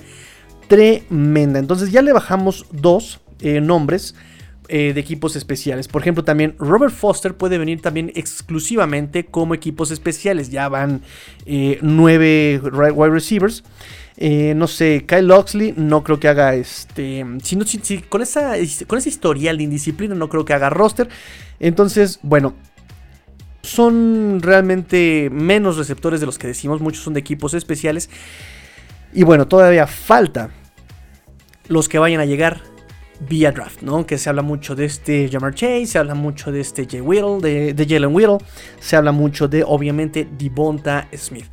[0.68, 1.58] tremenda.
[1.58, 4.14] Entonces ya le bajamos dos nombres
[4.70, 5.88] eh, de equipos especiales.
[5.88, 10.50] Por ejemplo, también Robert Foster puede venir también exclusivamente como equipos especiales.
[10.50, 11.00] Ya van
[11.46, 13.64] eh, nueve wide receivers.
[14.20, 17.24] Eh, no sé, Kyle Oxley no creo que haga este.
[17.42, 18.54] Si, con, esa,
[18.88, 21.08] con ese historial de indisciplina no creo que haga roster.
[21.60, 22.54] Entonces, bueno,
[23.62, 26.80] son realmente menos receptores de los que decimos.
[26.80, 28.10] Muchos son de equipos especiales.
[29.12, 30.50] Y bueno, todavía falta
[31.68, 32.62] los que vayan a llegar
[33.20, 34.04] vía draft, ¿no?
[34.04, 37.72] Que se habla mucho de este Jamar Chase, se habla mucho de este Jay Whittle,
[37.74, 38.38] de, Jalen Whittle,
[38.80, 41.46] se habla mucho de, obviamente, Devonta Smith.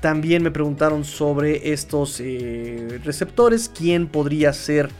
[0.00, 4.90] También me preguntaron sobre estos eh, receptores, quién podría ser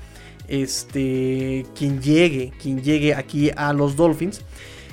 [0.49, 4.43] este, quien llegue, quien llegue aquí a los Dolphins.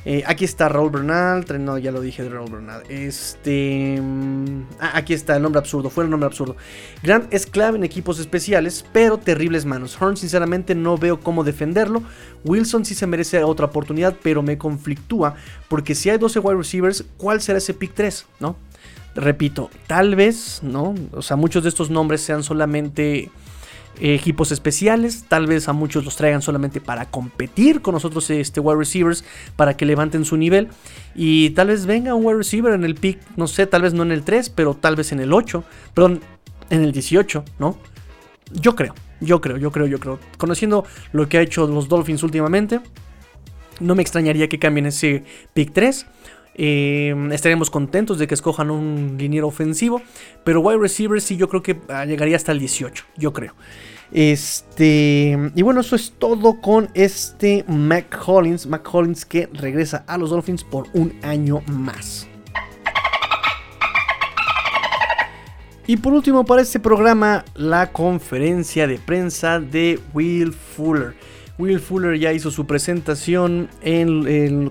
[0.07, 1.43] Eh, aquí está Raúl Bernal.
[1.59, 2.83] No, ya lo dije de Raúl Bernal.
[2.89, 3.99] Este.
[3.99, 5.89] Mm, ah, aquí está el nombre absurdo.
[5.89, 6.55] Fue el nombre absurdo.
[7.01, 9.99] Grant es clave en equipos especiales, pero terribles manos.
[9.99, 12.03] Horn, sinceramente, no veo cómo defenderlo.
[12.43, 15.35] Wilson sí se merece otra oportunidad, pero me conflictúa.
[15.67, 18.27] Porque si hay 12 wide receivers, ¿cuál será ese pick 3?
[18.39, 18.57] ¿No?
[19.15, 20.93] Repito, tal vez, ¿no?
[21.11, 23.31] O sea, muchos de estos nombres sean solamente
[23.99, 25.25] equipos especiales.
[25.27, 29.23] Tal vez a muchos los traigan solamente para competir con nosotros, este, wide receivers,
[29.55, 30.67] para que levanten su nivel.
[31.15, 34.03] Y tal vez venga un wide receiver en el pick, no sé, tal vez no
[34.03, 36.21] en el 3, pero tal vez en el 8, perdón,
[36.69, 37.77] en el 18, ¿no?
[38.51, 40.19] Yo creo, yo creo, yo creo, yo creo.
[40.37, 42.81] Conociendo lo que ha hecho los Dolphins últimamente,
[43.79, 45.23] no me extrañaría que cambien ese
[45.53, 46.05] pick 3.
[46.57, 50.01] Eh, estaremos contentos de que escojan un liniero ofensivo.
[50.43, 53.05] Pero wide receiver sí yo creo que ah, llegaría hasta el 18.
[53.17, 53.53] Yo creo.
[54.11, 55.37] Este.
[55.55, 58.67] Y bueno, eso es todo con este Mac Hollins.
[58.67, 62.27] Mac Hollins que regresa a los Dolphins por un año más.
[65.87, 71.13] Y por último, para este programa, la conferencia de prensa de Will Fuller.
[71.57, 73.69] Will Fuller ya hizo su presentación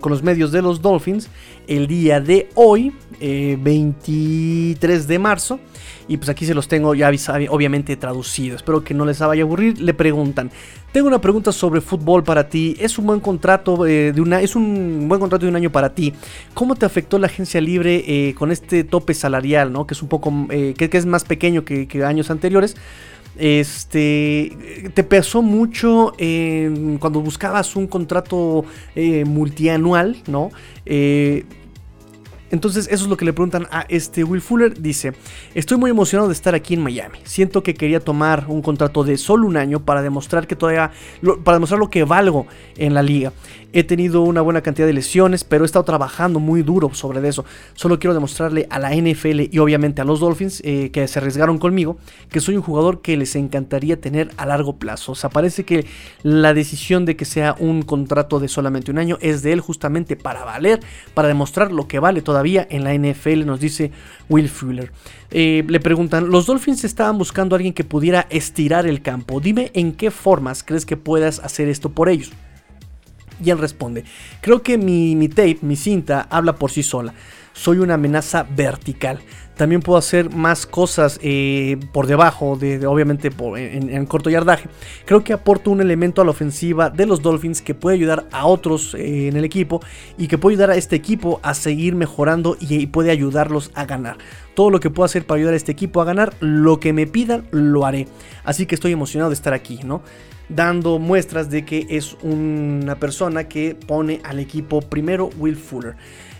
[0.01, 1.31] con los medios de los Dolphins
[1.67, 5.61] el día de hoy, 23 eh, de marzo.
[6.07, 7.11] Y pues aquí se los tengo ya
[7.49, 8.57] obviamente traducidos.
[8.57, 9.81] Espero que no les vaya a aburrir.
[9.81, 10.51] Le preguntan,
[10.93, 12.77] tengo una pregunta sobre fútbol para ti.
[12.79, 15.95] Es un buen contrato eh, de una, es un buen contrato de un año para
[15.95, 16.13] ti.
[16.53, 19.87] ¿Cómo te afectó la agencia libre eh, con este tope salarial, no?
[19.87, 22.77] Que es un poco, que, es más pequeño que años anteriores.
[23.37, 26.13] Este, te pesó mucho
[27.01, 30.51] cuando buscabas un contrato eh, multianual, ¿no?
[30.87, 31.45] Eh,
[32.55, 34.81] entonces eso es lo que le preguntan a este Will Fuller.
[34.81, 35.13] Dice,
[35.57, 37.19] estoy muy emocionado de estar aquí en Miami.
[37.25, 40.93] Siento que quería tomar un contrato de solo un año para demostrar que todavía,
[41.43, 43.33] para demostrar lo que valgo en la liga.
[43.77, 47.45] He tenido una buena cantidad de lesiones, pero he estado trabajando muy duro sobre eso.
[47.75, 51.59] Solo quiero demostrarle a la NFL y obviamente a los Dolphins eh, que se arriesgaron
[51.59, 51.97] conmigo
[52.31, 55.11] que soy un jugador que les encantaría tener a largo plazo.
[55.11, 55.87] O sea, parece que
[56.23, 60.15] la decisión de que sea un contrato de solamente un año es de él justamente
[60.15, 60.79] para valer,
[61.15, 63.91] para demostrar lo que vale todavía en la NFL, nos dice
[64.29, 64.93] Will Fuller.
[65.31, 69.41] Eh, le preguntan, los Dolphins estaban buscando a alguien que pudiera estirar el campo.
[69.41, 72.33] Dime en qué formas crees que puedas hacer esto por ellos.
[73.45, 74.05] Y él responde,
[74.41, 77.15] creo que mi, mi tape, mi cinta, habla por sí sola.
[77.55, 79.21] Soy una amenaza vertical.
[79.57, 84.69] También puedo hacer más cosas eh, por debajo, de, obviamente en, corto yardaje.
[85.05, 88.47] Creo que aporto un elemento a la ofensiva de los Dolphins que puede ayudar a
[88.47, 89.81] otros eh, en el equipo
[90.19, 94.19] y que puede ayudar a este equipo a seguir mejorando y, puede ayudarlos a ganar.
[94.55, 97.07] Todo lo que puedo hacer para ayudar a este equipo a ganar, lo que me
[97.07, 98.09] pidan, lo haré.
[98.43, 100.03] Así que estoy emocionado de estar aquí, ¿no?
[100.49, 105.97] dando muestras de que es una persona que pone al equipo primero Will Fuller.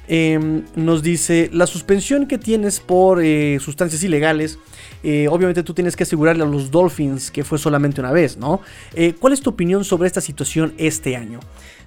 [0.07, 4.59] Em, nos dice la suspensión que tienes por eh, sustancias ilegales.
[5.03, 8.61] Eh, obviamente tú tienes que asegurarle a los Dolphins que fue solamente una vez, ¿no?
[8.95, 11.41] Eh, ¿Cuál es tu opinión sobre esta situación este año?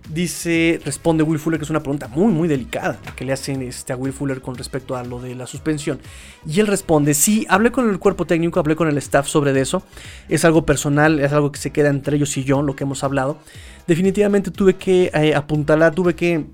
[0.10, 3.92] Dice, responde Will Fuller, que es una pregunta muy, muy delicada que le hacen este,
[3.92, 6.00] a Will Fuller con respecto a lo de la suspensión.
[6.48, 9.84] Y él responde, sí, hablé con el cuerpo técnico, hablé con el staff sobre eso.
[10.30, 13.04] Es algo personal, es algo que se queda entre ellos y yo, lo que hemos
[13.04, 13.38] hablado.
[13.86, 16.46] Definitivamente tuve que apuntalar, tuve que,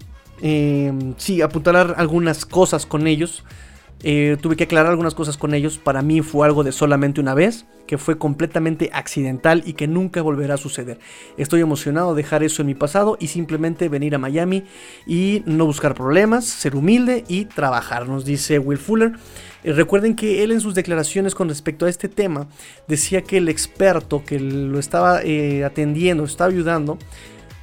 [0.41, 3.43] eh, sí, apuntalar algunas cosas con ellos
[4.06, 5.78] eh, tuve que aclarar algunas cosas con ellos.
[5.78, 10.22] Para mí fue algo de solamente una vez, que fue completamente accidental y que nunca
[10.22, 11.00] volverá a suceder.
[11.38, 14.65] Estoy emocionado de dejar eso en mi pasado y simplemente venir a Miami
[15.08, 19.13] y no buscar problemas, ser humilde y trabajar, nos dice Will Fuller.
[19.63, 22.48] Eh, recuerden que él en sus declaraciones con respecto a este tema
[22.89, 26.98] decía que el experto que lo estaba eh, atendiendo, estaba ayudando,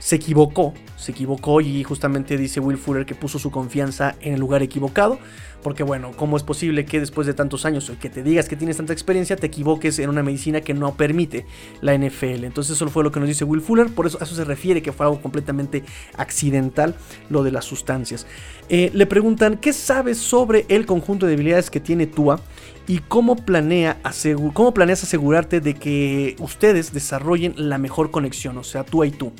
[0.01, 4.41] se equivocó, se equivocó y justamente dice Will Fuller que puso su confianza en el
[4.41, 5.19] lugar equivocado.
[5.63, 8.79] Porque bueno, ¿cómo es posible que después de tantos años que te digas que tienes
[8.79, 11.45] tanta experiencia te equivoques en una medicina que no permite
[11.83, 12.45] la NFL?
[12.45, 14.81] Entonces eso fue lo que nos dice Will Fuller, por eso a eso se refiere
[14.81, 15.85] que fue algo completamente
[16.17, 16.95] accidental
[17.29, 18.27] lo de las sustancias.
[18.71, 22.41] Eh, le preguntan, ¿qué sabes sobre el conjunto de habilidades que tiene Tua?
[22.87, 23.99] y cómo, planea
[24.53, 29.33] cómo planeas asegurarte de que ustedes desarrollen la mejor conexión, o sea, tú y tú.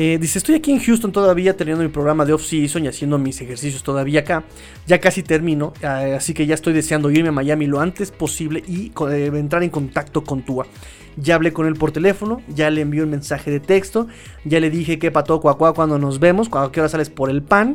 [0.00, 3.40] Eh, dice, estoy aquí en Houston todavía teniendo mi programa de off-season y haciendo mis
[3.40, 4.44] ejercicios todavía acá.
[4.86, 8.62] Ya casi termino, eh, así que ya estoy deseando irme a Miami lo antes posible
[8.68, 10.68] y eh, entrar en contacto con Tua.
[11.16, 14.06] Ya hablé con él por teléfono, ya le envié un mensaje de texto,
[14.44, 17.42] ya le dije que pato cuacuá cuando nos vemos, a qué hora sales por el
[17.42, 17.74] pan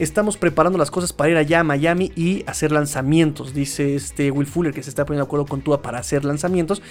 [0.00, 3.52] estamos preparando las cosas para ir allá a Miami y hacer lanzamientos.
[3.52, 6.82] Dice este Will Fuller que se está poniendo de acuerdo con Tua para hacer lanzamientos.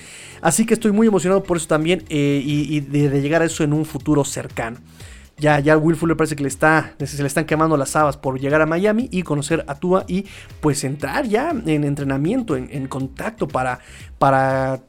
[0.41, 3.73] Así que estoy muy emocionado por eso también eh, y, de, llegar a eso en
[3.73, 4.77] un futuro cercano.
[5.37, 8.39] Ya, ya Will Fuller parece que le está, se le están quemando las habas por
[8.39, 10.25] llegar a Miami y conocer a Tua y
[10.59, 13.79] pues entrar ya en entrenamiento, en, en contacto para,
[14.19, 14.81] para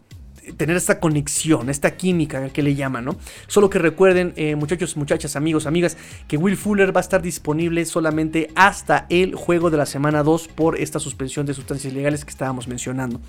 [0.56, 3.16] tener esta conexión, esta química que le llaman, ¿no?
[3.46, 5.96] Solo que recuerden, eh, muchachos, muchachas, amigos, amigas,
[6.28, 10.48] que Will Fuller va a estar disponible solamente hasta el juego de la semana 2
[10.48, 13.20] por esta suspensión de sustancias ilegales que estábamos mencionando.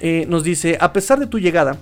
[0.00, 1.78] Eh, nos dice, a pesar de tu llegada,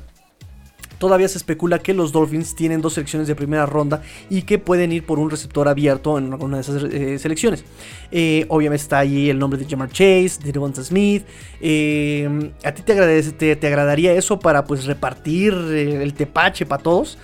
[1.01, 4.93] Todavía se especula que los Dolphins tienen dos selecciones de primera ronda y que pueden
[4.93, 7.65] ir por un receptor abierto en alguna de esas eh, selecciones.
[8.13, 11.25] Eh, obviamente está ahí el nombre de Jamar Chase, de Devonta Smith.
[11.63, 17.17] Eh, ¿A ti te, agradece, te, agradaría eso para pues repartir el tepache para todos?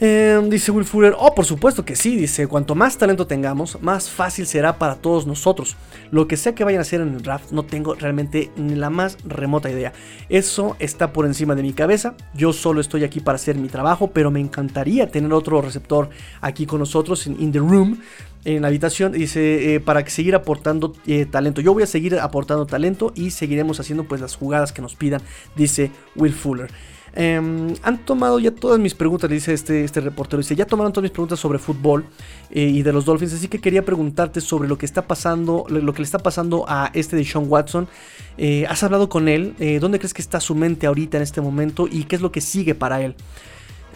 [0.00, 4.08] Em, dice Will Fuller, oh, por supuesto que sí, dice, cuanto más talento tengamos, más
[4.08, 5.76] fácil será para todos nosotros.
[6.12, 8.90] Lo que sea que vayan a hacer en el draft, no tengo realmente ni la
[8.90, 9.92] más remota idea.
[10.28, 14.12] Eso está por encima de mi cabeza, yo solo estoy aquí para hacer mi trabajo,
[14.12, 18.00] pero me encantaría tener otro receptor aquí con nosotros en In The Room,
[18.44, 21.60] en la habitación, dice, eh, para seguir aportando eh, talento.
[21.60, 25.22] Yo voy a seguir aportando talento y seguiremos haciendo pues las jugadas que nos pidan,
[25.56, 26.70] dice Will Fuller.
[27.14, 30.38] Em, han tomado ya todas mis preguntas, dice este, este reportero.
[30.38, 32.06] Dice, ya tomaron todas mis preguntas sobre fútbol
[32.50, 33.34] eh, y de los Dolphins.
[33.34, 36.90] Así que quería preguntarte sobre lo que está pasando, lo que le está pasando a
[36.94, 37.88] este de Sean Watson.
[38.36, 39.54] Eh, ¿Has hablado con él?
[39.58, 41.88] Eh, ¿Dónde crees que está su mente ahorita en este momento?
[41.90, 43.14] ¿Y qué es lo que sigue para él?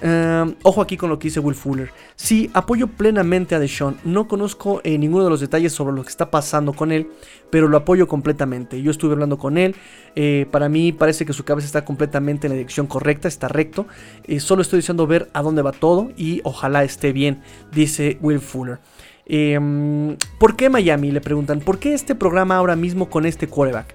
[0.05, 1.93] Em, ojo aquí con lo que dice Will Fuller.
[2.17, 3.97] Sí, apoyo plenamente a Deshaun.
[4.05, 7.09] No conozco eh, ninguno de los detalles sobre lo que está pasando con él,
[7.51, 8.83] pero lo apoyo completamente.
[8.83, 9.77] Yo estuve hablando con él.
[10.17, 13.87] Eh, para mí parece que su cabeza está completamente en la dirección correcta, está recto.
[14.25, 18.41] Eh, solo estoy deseando ver a dónde va todo y ojalá esté bien, dice Will
[18.41, 18.81] Fuller.
[19.27, 21.13] Em, ¿Por qué Miami?
[21.13, 21.61] Le preguntan.
[21.61, 23.95] ¿Por qué este programa ahora mismo con este quarterback?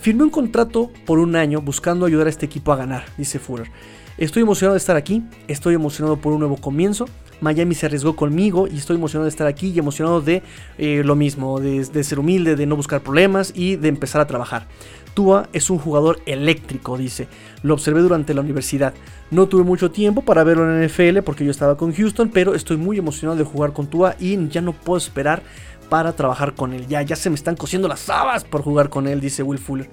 [0.00, 3.70] Firmé un contrato por un año buscando ayudar a este equipo a ganar, dice Fuller.
[4.18, 7.06] Estoy emocionado de estar aquí, estoy emocionado por un nuevo comienzo.
[7.42, 10.42] Miami se arriesgó conmigo y estoy emocionado de estar aquí y emocionado de
[10.78, 14.66] eh, lo mismo, de, ser humilde, de no buscar problemas y de empezar a trabajar.
[15.12, 17.28] Tua es un jugador eléctrico, dice.
[17.62, 18.94] Lo observé durante la universidad.
[19.30, 22.78] No tuve mucho tiempo para verlo en NFL porque yo estaba con Houston, pero estoy
[22.78, 25.42] muy emocionado de jugar con Tua y ya no puedo esperar
[25.90, 26.86] para trabajar con él.
[26.86, 29.90] Ya, ya se me están cosiendo las habas por jugar con él, dice Will Fuller.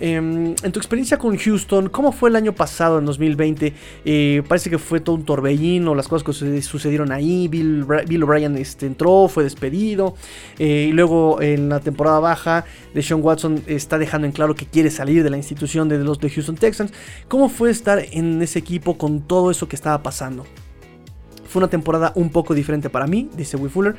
[0.00, 3.72] Em, en tu experiencia con Houston, ¿cómo fue el año pasado, en 2020?
[4.04, 7.48] Eh, parece que fue todo un torbellino, las cosas que sucedieron ahí.
[7.48, 10.14] Bill, Bill O'Brien este, entró, fue despedido.
[10.58, 14.66] Eh, y luego en la temporada baja, de Sean Watson está dejando en claro que
[14.66, 16.92] quiere salir de la institución de los de Houston Texans.
[17.28, 20.44] ¿Cómo fue estar en ese equipo con todo eso que estaba pasando?
[21.46, 23.96] Fue una temporada un poco diferente para mí, dice Will Fuller,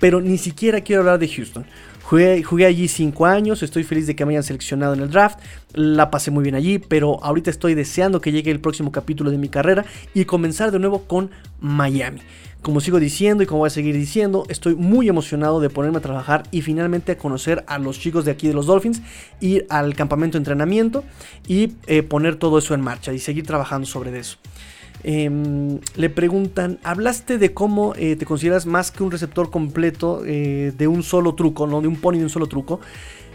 [0.00, 1.64] pero ni siquiera quiero hablar de Houston.
[2.10, 5.38] Jugué, allí 5 años, estoy feliz de que me hayan seleccionado en el draft,
[5.74, 9.38] la pasé muy bien allí, pero ahorita estoy deseando que llegue el próximo capítulo de
[9.38, 11.30] mi carrera y comenzar de nuevo con
[11.60, 12.20] Miami.
[12.62, 16.00] Como sigo diciendo y como voy a seguir diciendo, estoy muy emocionado de ponerme a
[16.00, 19.02] trabajar y finalmente a conocer a los chicos de aquí de los Dolphins,
[19.40, 21.04] ir al campamento de entrenamiento
[21.46, 24.36] y eh, poner todo eso en marcha y seguir trabajando sobre eso.
[25.02, 30.72] Em, le preguntan, hablaste de cómo eh, te consideras más que un receptor completo eh,
[30.76, 32.80] de un solo truco, no de un pony de un solo truco.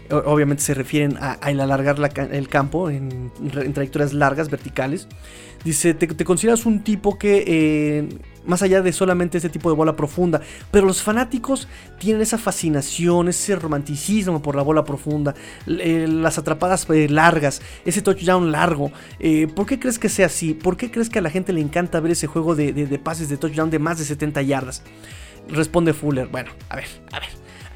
[0.08, 1.96] Obviamente se refieren a, alargar
[2.30, 3.32] el campo en,
[3.74, 5.08] trayectorias largas, verticales.
[5.64, 8.08] Dice, te, consideras un tipo que, eh,
[8.46, 10.40] más allá de solamente ese tipo de bola profunda,
[10.70, 11.68] pero los fanáticos
[11.98, 15.34] tienen esa fascinación, ese romanticismo por la bola profunda,
[15.66, 18.92] las atrapadas largas, ese touchdown largo.
[19.54, 20.54] ¿Por qué crees que sea así?
[20.54, 23.28] ¿Por qué crees que a la gente le encanta ver ese juego de, de pases
[23.28, 24.82] de touchdown de más de 70 yardas?
[25.48, 27.28] Responde Fuller, bueno, a ver, a ver.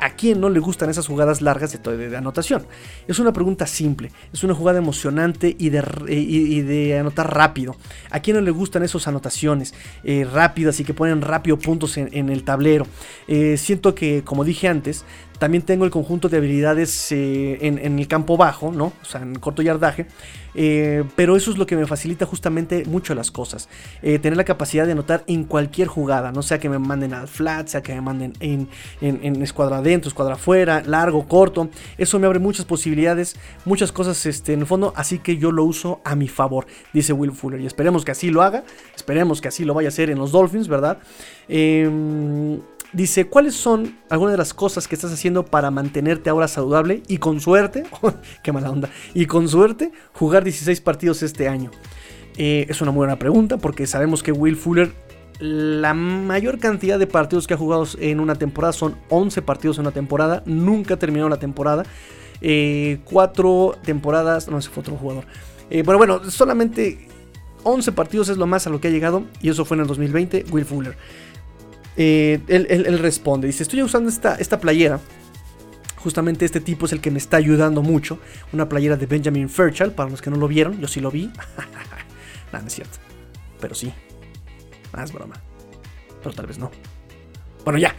[0.03, 2.67] ¿A quién no le gustan esas jugadas largas de, anotación?
[3.07, 7.77] Es una pregunta simple, es una jugada emocionante y de, anotar rápido.
[8.11, 12.31] ¿A quién no le gustan esas anotaciones eh, rápidas y que ponen rápido puntos en,
[12.31, 12.87] el tablero?
[13.29, 15.05] Eh, siento que, como dije antes,
[15.41, 18.93] también tengo el conjunto de habilidades eh, en, el campo bajo, ¿no?
[19.01, 20.07] O sea, en corto yardaje.
[20.55, 23.71] Eh, pero eso es lo que me facilita justamente mucho las cosas.
[24.03, 26.31] Eh, tener la capacidad de anotar en cualquier jugada.
[26.31, 28.69] No sea que me manden al flat, sea que me manden en,
[29.01, 31.71] en, escuadra adentro, escuadra afuera, largo, corto.
[31.97, 33.35] Eso me abre muchas posibilidades,
[33.65, 34.93] muchas cosas este, en el fondo.
[34.95, 37.63] Así que yo lo uso a mi favor, dice Will Fuller.
[37.63, 38.63] Y esperemos que así lo haga.
[38.95, 40.99] Esperemos que así lo vaya a hacer en los Dolphins, ¿verdad?
[41.49, 42.59] Eh,
[42.93, 47.19] Dice, ¿cuáles son algunas de las cosas que estás haciendo para mantenerte ahora saludable y
[47.19, 47.85] con suerte,
[48.43, 51.71] qué mala onda, y con suerte jugar 16 partidos este año?
[52.37, 54.93] Eh, es una muy buena pregunta porque sabemos que Will Fuller,
[55.39, 59.83] la mayor cantidad de partidos que ha jugado en una temporada son 11 partidos en
[59.83, 61.85] una temporada, nunca terminó la temporada,
[62.41, 65.27] eh, cuatro temporadas, no sé, fue otro jugador.
[65.71, 67.07] Eh, pero bueno, solamente
[67.63, 69.87] 11 partidos es lo más a lo que ha llegado y eso fue en el
[69.87, 70.97] 2020, Will Fuller.
[71.97, 75.01] Eh, él, responde, dice, estoy usando esta, esta playera.
[75.97, 78.19] Justamente este tipo es el que me está ayudando mucho.
[78.53, 81.27] Una playera de Benjamin Fairchild, para los que no lo vieron, yo sí lo vi.
[82.53, 82.99] Nada, no es cierto.
[83.61, 83.93] Pero sí.
[84.93, 85.35] Nada, es broma.
[86.23, 86.71] Pero tal vez no.
[87.65, 87.95] Bueno, ya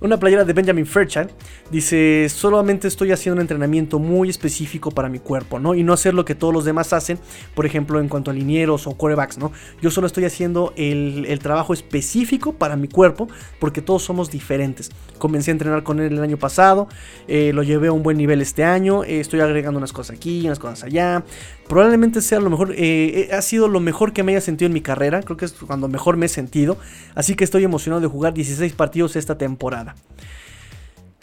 [0.00, 1.30] una playera de Benjamin Fairchild.
[1.70, 5.74] Dice, solamente estoy haciendo un entrenamiento muy específico para mi cuerpo, ¿no?
[5.74, 7.18] Y no hacer lo que todos los demás hacen,
[7.54, 9.52] por ejemplo, en cuanto a linieros o corebacks, ¿no?
[9.80, 13.28] Yo solo estoy haciendo el, trabajo específico para mi cuerpo,
[13.60, 14.90] porque todos somos diferentes.
[15.18, 16.88] Comencé a entrenar con él el año pasado,
[17.28, 20.42] eh, lo llevé a un buen nivel este año, eh, estoy agregando unas cosas aquí,
[20.46, 21.24] unas cosas allá.
[21.68, 24.80] Probablemente sea lo mejor, eh, ha sido lo mejor que me haya sentido en mi
[24.80, 26.78] carrera, creo que es cuando mejor me he sentido,
[27.14, 29.96] así que estoy emocionado de jugar 16 partidos esta temporada.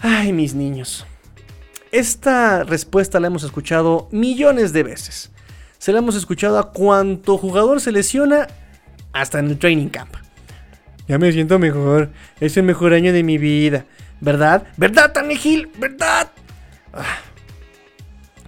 [0.01, 1.05] Ay, mis niños.
[1.93, 5.31] Esta respuesta la hemos escuchado millones de veces.
[5.77, 8.47] Se la hemos escuchado a cuánto jugador se lesiona
[9.13, 10.13] hasta en el training camp.
[11.07, 12.11] Ya me siento mejor.
[12.39, 13.85] Es el mejor año de mi vida.
[14.19, 14.67] ¿Verdad?
[14.77, 15.69] ¿Verdad, Tanegil?
[15.77, 16.29] ¿Verdad?
[16.93, 17.17] Ah.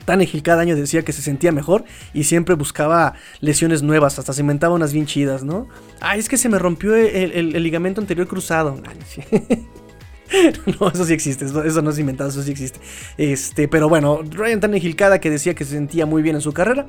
[0.06, 1.84] Tanegil cada año decía que se sentía mejor
[2.14, 5.68] y siempre buscaba lesiones nuevas, hasta se inventaba unas bien chidas, ¿no?
[6.00, 8.82] Ay, es que se me rompió el, ligamento anterior cruzado.
[10.80, 12.80] no, eso sí existe, eso, no es inventado, eso sí existe.
[13.18, 16.54] Este, pero bueno, Ryan Tannehill cada que decía que se sentía muy bien en su
[16.54, 16.86] carrera,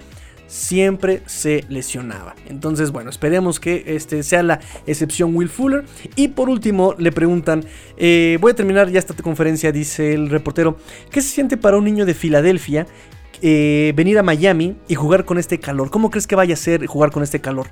[0.47, 2.34] siempre se lesionaba.
[2.49, 5.84] Entonces, bueno, esperemos que este sea la excepción Will Fuller.
[6.14, 7.64] Y por último, le preguntan,
[7.97, 10.76] eh, voy a terminar ya esta conferencia, dice el reportero,
[11.11, 12.86] ¿qué se siente para un niño de Filadelfia
[13.42, 15.90] eh, venir a Miami y jugar con este calor?
[15.90, 17.68] ¿Cómo crees que vaya a ser jugar con este calor?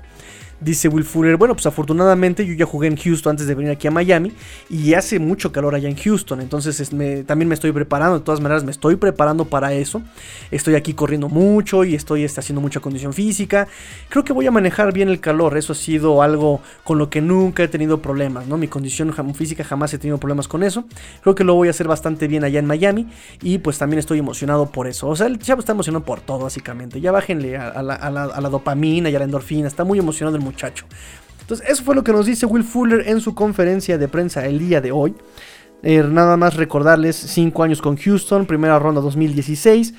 [0.59, 3.87] Dice Will Fuller, bueno, pues afortunadamente yo ya jugué en Houston antes de venir aquí
[3.87, 4.31] a Miami
[4.69, 6.77] y hace mucho calor allá en Houston, entonces
[7.25, 10.01] también me estoy preparando, de todas maneras me estoy preparando para eso.
[10.51, 13.67] Estoy aquí corriendo mucho y estoy este, haciendo mucha condición física.
[14.09, 17.21] Creo que voy a manejar bien el calor, eso ha sido algo con lo que
[17.21, 18.57] nunca he tenido problemas, ¿no?
[18.57, 20.85] Mi condición física jamás he tenido problemas con eso.
[21.21, 23.07] Creo que lo voy a hacer bastante bien allá en Miami
[23.41, 25.07] y pues también estoy emocionado por eso.
[25.07, 27.01] O sea, el chavo está emocionado por todo, básicamente.
[27.01, 30.85] Ya bájenle a, la, dopamina y a la endorfina, está muy emocionado el muchacho.
[31.41, 34.57] Entonces, eso fue lo que nos dice Will Fuller en su conferencia de prensa el
[34.57, 35.13] día de hoy.
[35.83, 39.93] Eh, nada más recordarles 5 años con Houston, primera ronda 2016.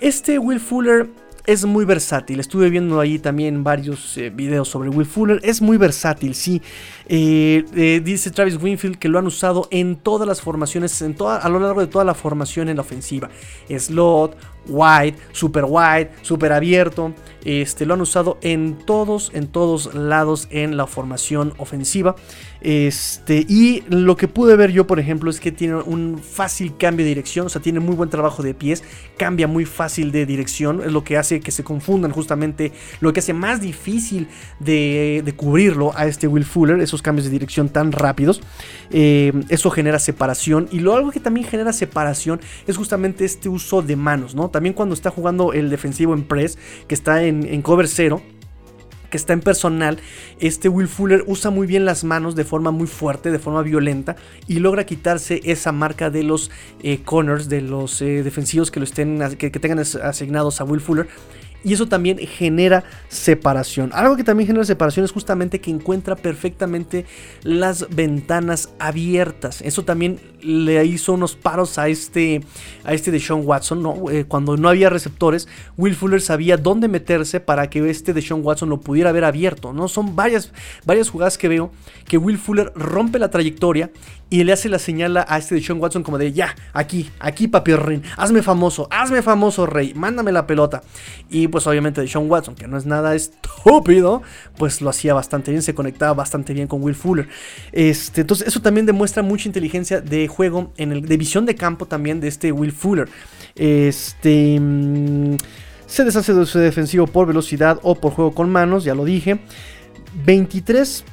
[0.00, 1.10] Este Will Fuller
[1.44, 2.40] es muy versátil.
[2.40, 5.38] Estuve viendo ahí también varios eh, videos sobre Will Fuller.
[5.42, 6.62] Es muy versátil, sí.
[7.06, 11.48] Eh, dice Travis Winfield que lo han usado en todas las formaciones, en toda, a
[11.50, 13.28] lo largo de toda la formación en la ofensiva.
[13.68, 14.38] Slot,
[14.68, 17.12] wide, super wide, super abierto.
[17.44, 22.16] Este, lo han usado en todos, en todos lados en la formación ofensiva.
[22.60, 27.04] Este, y lo que pude ver yo, por ejemplo, es que tiene un fácil cambio
[27.04, 28.82] de dirección, o sea, tiene muy buen trabajo de pies,
[29.16, 33.20] cambia muy fácil de dirección, es lo que hace que se confundan justamente, lo que
[33.20, 34.26] hace más difícil
[34.58, 38.40] de, cubrirlo a este Will Fuller, esos cambios de dirección tan rápidos.
[38.90, 43.82] Eh, eso genera separación y lo algo que también genera separación es justamente este uso
[43.82, 44.48] de manos, ¿no?
[44.56, 46.56] También cuando está jugando el defensivo en press,
[46.88, 48.22] que está en, cover cero
[49.10, 49.98] que está en personal,
[50.40, 54.16] este Will Fuller usa muy bien las manos de forma muy fuerte, de forma violenta,
[54.48, 56.50] y logra quitarse esa marca de los
[56.82, 60.80] eh, corners, de los eh, defensivos que, lo estén, que, que tengan asignados a Will
[60.80, 61.06] Fuller
[61.66, 63.90] y eso también genera separación.
[63.92, 67.04] Algo que también genera separación es justamente que encuentra perfectamente
[67.42, 69.62] las ventanas abiertas.
[69.62, 72.42] Eso también le hizo unos paros a este,
[72.84, 73.82] a este de Sean Watson.
[73.82, 74.10] ¿no?
[74.10, 78.40] Eh, cuando no había receptores, Will Fuller sabía dónde meterse para que este de Sean
[78.42, 79.72] Watson lo pudiera ver abierto.
[79.72, 79.88] ¿no?
[79.88, 80.52] Son varias,
[80.84, 81.70] varias jugadas que veo
[82.06, 83.90] que Will Fuller rompe la trayectoria
[84.28, 87.46] y le hace la señal a este de Sean Watson como de ya, aquí, aquí
[87.46, 90.82] papi Rin, hazme famoso, hazme famoso rey, mándame la pelota.
[91.30, 94.22] Y pues obviamente de Sean Watson, que no es nada estúpido,
[94.56, 97.28] pues lo hacía bastante bien, se conectaba bastante bien con Will Fuller.
[97.70, 101.86] Este, entonces eso también demuestra mucha inteligencia de juego, en el, de visión de campo
[101.86, 103.08] también de este Will Fuller.
[103.54, 104.58] Este...
[104.60, 105.36] Mm,
[105.86, 109.38] se deshace de su defensivo por velocidad o por juego con manos, ya lo dije.
[110.24, 111.04] 23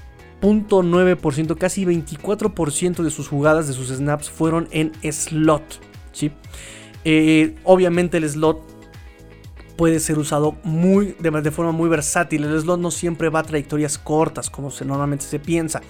[0.42, 5.80] 9%, casi 24% de sus jugadas, de sus snaps fueron en slot.
[6.12, 6.32] ¿sí?
[7.06, 8.62] Eh, obviamente el slot
[9.78, 12.44] puede ser usado muy, de, de, forma muy versátil.
[12.44, 15.82] El slot no siempre va a trayectorias cortas como se, normalmente se piensa.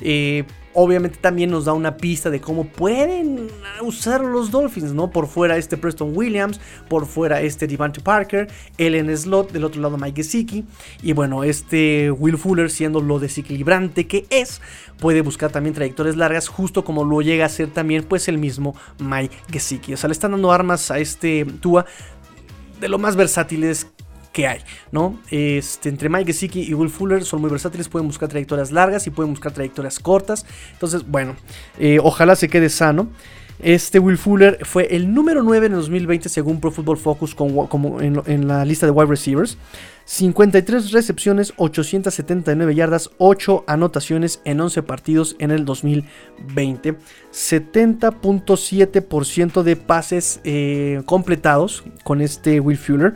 [0.00, 0.44] Eh,
[0.74, 3.48] obviamente también nos da una pista de cómo pueden
[3.82, 5.10] usar los Dolphins, ¿no?
[5.10, 9.80] Por fuera este Preston Williams, por fuera este Devante Parker, él en slot, del otro
[9.80, 10.64] lado Mike Gesicki,
[11.02, 14.60] y bueno, este Will Fuller siendo lo desequilibrante que es,
[15.00, 18.76] puede buscar también trayectorias largas, justo como lo llega a hacer también pues el mismo
[19.00, 19.94] Mike Gesicki.
[19.94, 21.86] O sea, le están dando armas a este Tua
[22.80, 23.88] de lo más versátiles
[24.38, 24.60] que hay,
[24.92, 25.18] ¿no?
[25.32, 29.10] Este, entre Mike Gesicki y Will Fuller son muy versátiles, pueden buscar trayectorias largas y
[29.10, 30.46] pueden buscar trayectorias cortas.
[30.74, 31.34] Entonces, bueno,
[31.80, 33.08] eh, ojalá se quede sano.
[33.58, 38.00] Este Will Fuller fue el número 9 en el 2020 según Pro Football Focus como
[38.00, 39.58] en, la lista de wide receivers.
[40.04, 46.94] 53 recepciones, 879 yardas, 8 anotaciones en 11 partidos en el 2020.
[47.32, 53.14] 70.7% de pases eh, completados con este Will Fuller.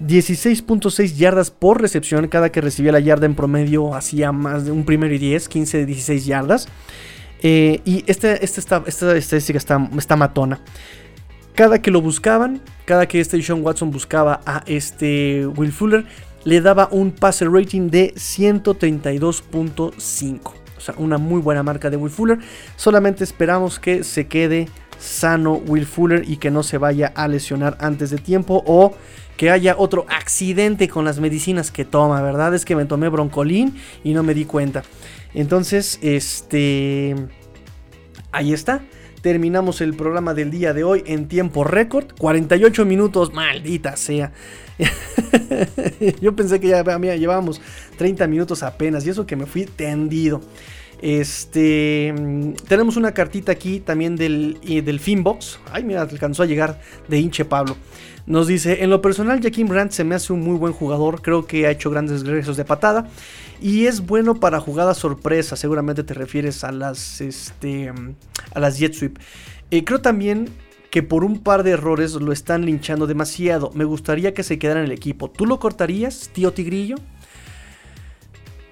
[0.00, 2.28] 16.6 yardas por recepción.
[2.28, 5.78] Cada que recibía la yarda en promedio hacía más de un primero y 10, 15
[5.78, 6.68] de 16 yardas.
[7.42, 10.60] Eh, y este, este esta, estadística está, está, matona.
[11.54, 16.04] Cada que lo buscaban, cada que este Sean Watson buscaba a este Will Fuller,
[16.44, 20.52] le daba un passer rating de 132.5.
[20.76, 22.38] O sea, una muy buena marca de Will Fuller.
[22.76, 24.68] Solamente esperamos que se quede
[24.98, 28.94] sano Will Fuller y que no se vaya a lesionar antes de tiempo o
[29.36, 32.54] que haya otro accidente con las medicinas que toma, ¿verdad?
[32.54, 34.82] Es que me tomé broncolín y no me di cuenta.
[35.34, 37.14] Entonces, este...
[38.32, 38.82] Ahí está.
[39.20, 42.06] Terminamos el programa del día de hoy en tiempo récord.
[42.18, 44.32] 48 minutos, maldita sea.
[46.20, 47.60] Yo pensé que ya llevábamos
[47.98, 50.42] 30 minutos apenas y eso que me fui tendido.
[51.02, 52.14] Este,
[52.68, 55.60] tenemos una cartita aquí también del, del Finbox.
[55.70, 57.76] Ay, mira, alcanzó a llegar de hinche Pablo.
[58.26, 61.46] Nos dice, en lo personal Jaquim Brandt se me hace un muy buen jugador, creo
[61.46, 63.06] que ha hecho grandes regresos de patada
[63.60, 67.92] y es bueno para jugadas sorpresa, seguramente te refieres a las, este,
[68.52, 69.18] a las jet sweep.
[69.70, 70.48] Eh, creo también
[70.90, 74.80] que por un par de errores lo están linchando demasiado, me gustaría que se quedara
[74.80, 75.30] en el equipo.
[75.30, 76.96] ¿Tú lo cortarías, tío Tigrillo?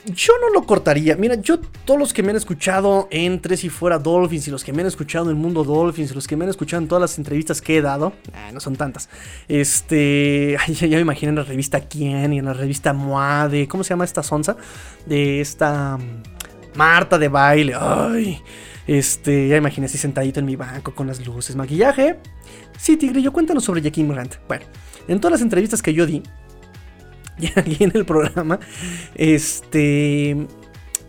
[0.07, 1.17] Yo no lo cortaría.
[1.17, 4.73] Mira, yo todos los que me han escuchado entre si fuera Dolphins y los que
[4.73, 7.17] me han escuchado en mundo Dolphins y los que me han escuchado en todas las
[7.17, 8.13] entrevistas que he dado,
[8.53, 9.09] no son tantas.
[9.49, 13.91] Este, ya, me imagino en la revista Quién y en la revista Moade, ¿cómo se
[13.91, 14.57] llama esta sonza?
[15.07, 17.75] De esta mm, Marta de baile.
[17.79, 18.43] Ay,
[18.87, 22.19] este, ya imaginé así sentadito en mi banco con las luces, maquillaje.
[22.77, 24.35] Sí, Tigre, yo cuéntanos sobre Jackie Morant.
[24.49, 24.67] Bueno,
[25.09, 26.23] en todas las entrevistas que yo di,
[27.57, 28.61] aquí en el programa,
[29.15, 30.47] este,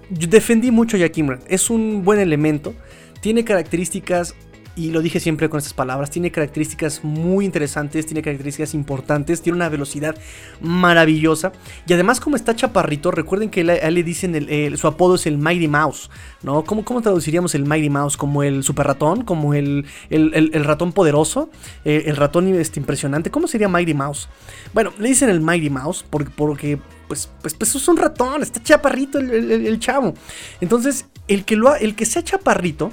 [0.10, 2.74] defendí mucho a Jaquim Es un buen elemento,
[3.22, 4.36] tiene características
[4.76, 9.56] y lo dije siempre con estas palabras, tiene características muy interesantes, tiene características importantes, tiene
[9.56, 10.16] una velocidad
[10.62, 11.52] maravillosa
[11.88, 14.36] y además como está chaparrito, recuerden que a él le dicen
[14.78, 16.10] su apodo es el Mighty Mouse,
[16.44, 16.64] ¿no?
[16.64, 18.18] ¿Cómo, ¿Cómo, traduciríamos el Mighty Mouse?
[18.18, 19.24] ¿Como el super ratón?
[19.24, 21.50] ¿Como el, el ratón poderoso?
[21.84, 23.32] Eh, ¿El ratón este, impresionante?
[23.32, 24.28] ¿Cómo sería Mighty Mouse?
[24.74, 29.20] Bueno, le dicen el Mighty Mouse porque, porque pues, pues es un ratón, está chaparrito
[29.20, 30.14] el, chavo.
[30.62, 32.92] Entonces, el que, lo, el que sea chaparrito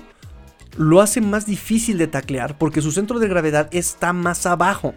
[0.76, 4.94] lo hace más difícil de taclear porque su centro de gravedad está más abajo.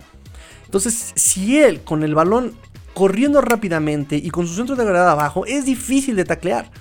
[0.65, 2.53] Entonces, si él con el balón
[2.93, 6.71] corriendo rápidamente y con su centro de gravedad abajo, es difícil de taclear.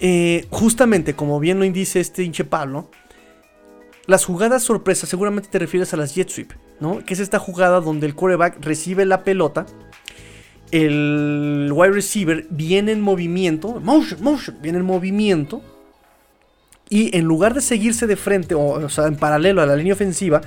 [0.00, 2.90] Eh, justamente, como bien lo indice este hinche Pablo,
[4.06, 7.04] las jugadas sorpresas seguramente te refieres a las jet sweep, ¿no?
[7.04, 9.66] Que es esta jugada donde el quarterback recibe la pelota
[10.72, 15.62] el wide receiver viene en movimiento, motion, motion, viene en movimiento.
[16.92, 20.42] Y en lugar de seguirse de frente, o, sea, en paralelo a la línea ofensiva,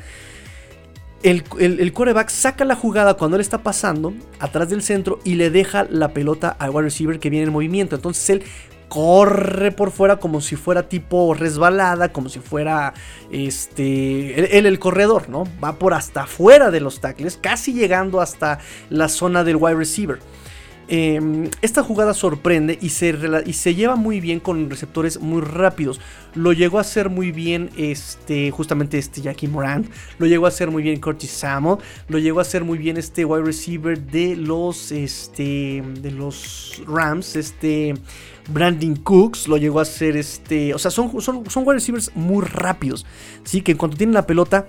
[1.23, 5.49] el, el, coreback saca la jugada cuando él está pasando atrás del centro y le
[5.49, 7.95] deja la pelota al wide receiver que viene en movimiento.
[7.95, 8.43] Entonces él
[8.89, 12.93] corre por fuera como si fuera tipo resbalada, como si fuera
[13.31, 15.45] este él, el corredor, ¿no?
[15.63, 18.59] Va por hasta afuera de los tackles, casi llegando hasta
[18.91, 20.19] la zona del wide receiver.
[20.87, 25.99] Em, esta jugada sorprende y se, y se, lleva muy bien con receptores muy rápidos.
[26.35, 29.89] Lo llegó a hacer muy bien este, justamente este Jackie Morant.
[30.19, 31.79] Lo llegó a hacer muy bien Curtis Samuel.
[32.07, 37.35] Lo llegó a hacer muy bien este wide receiver de los, este, de los Rams.
[37.35, 37.95] Este
[38.49, 39.47] Brandon Cooks.
[39.47, 40.73] Lo llegó a hacer este.
[40.75, 43.07] O sea, son, son, son wide receivers muy rápidos.
[43.43, 43.61] ¿sí?
[43.61, 44.67] Que en cuanto tienen la pelota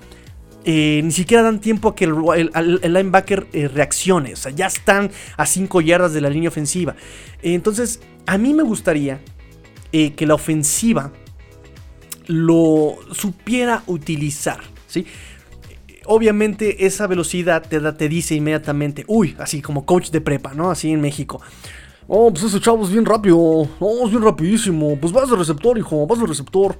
[0.68, 2.50] eh, ni siquiera dan tiempo a que el,
[2.82, 4.32] linebacker eh, reaccione.
[4.32, 6.96] O sea, ya están a 5 yardas de la línea ofensiva.
[7.40, 9.20] entonces, a mí me gustaría
[9.92, 11.12] eh, que la ofensiva
[12.26, 14.58] lo supiera utilizar.
[14.88, 15.06] ¿sí?
[16.04, 20.72] Obviamente esa velocidad te, da, te dice inmediatamente, uy, así como coach de prepa, ¿no?
[20.72, 21.40] Así en México.
[22.08, 23.38] Oh, pues ese chavo es bien rápido.
[23.38, 24.98] Oh, es bien rapidísimo.
[25.00, 26.76] Pues vas de receptor, hijo, vas de receptor.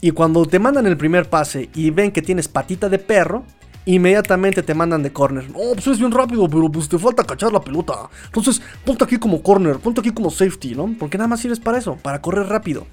[0.00, 3.44] Y cuando te mandan el primer pase y ven que tienes patita de perro,
[3.86, 5.50] inmediatamente te mandan de corner.
[5.50, 8.10] No, pues es bien rápido, pero pues te falta cachar la pelota.
[8.26, 10.94] Entonces, ponte aquí como corner, ponte aquí como safety, ¿no?
[10.98, 12.86] Porque nada más sirves para eso, para correr rápido.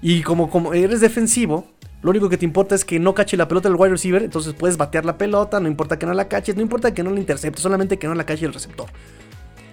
[0.00, 1.66] Y como, eres defensivo,
[2.02, 4.52] lo único que te importa es que no cache la pelota el wide receiver, entonces
[4.52, 7.18] puedes batear la pelota, no importa que no la caches, no importa que no la
[7.18, 8.90] interceptes, solamente que no la cache el receptor.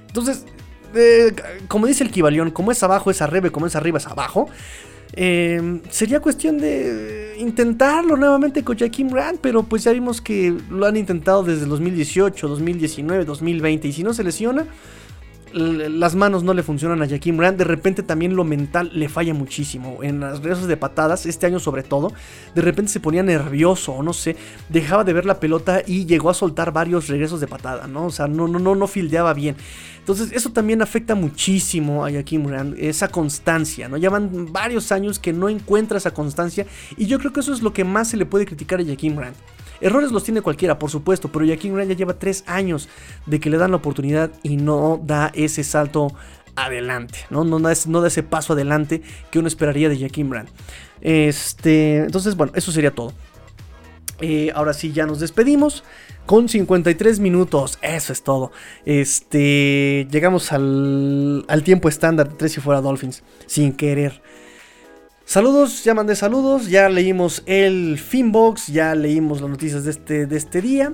[0.08, 0.46] Entonces,
[0.96, 1.34] eh,
[1.68, 4.50] como dice el Kibalión, como es abajo es arriba, como es arriba es abajo.
[5.14, 10.86] Em, sería cuestión de intentarlo nuevamente con Jaquim Grant, pero pues ya vimos que lo
[10.86, 14.68] han intentado desde 2018, 2019, 2020 y si no se lesiona,
[15.54, 17.58] las manos no le funcionan a Jaquim Grant.
[17.58, 20.04] De repente también lo mental le falla muchísimo.
[20.04, 22.12] En las regresos de patadas, este año sobre todo,
[22.56, 24.36] de repente se ponía nervioso o no sé,
[24.70, 28.08] dejaba de ver la pelota y llegó a soltar varios regresos de patada, ¿no?
[28.08, 29.56] O sea, no, no, no, no fildeaba bien.
[30.00, 33.98] Entonces eso también afecta muchísimo a Jaquim Rand, esa constancia, ¿no?
[33.98, 36.66] Ya van varios años que no encuentra esa constancia
[36.98, 39.18] y yo creo que eso es lo que más se le puede criticar a Jaquim
[39.18, 39.36] Rand.
[39.82, 42.88] Errores los tiene cualquiera, por supuesto, pero Jaquim Rand ya lleva tres años
[43.26, 46.14] de que le dan la oportunidad y no da ese salto
[46.56, 47.44] adelante, ¿no?
[47.44, 49.02] No da, ese paso adelante
[49.32, 50.50] que uno esperaría de Jaquim Rand.
[51.02, 53.14] Este, entonces, bueno, eso sería todo.
[54.20, 55.84] Eh, ahora sí, ya nos despedimos
[56.28, 57.80] con 53 minutos.
[57.82, 58.52] Eso es todo.
[58.86, 64.22] Este, llegamos al, al tiempo estándar de 3 y fuera Dolphins, sin querer.
[65.32, 70.36] Saludos, ya mandé saludos, ya leímos el Finbox, ya leímos las noticias de este, de
[70.36, 70.94] este día.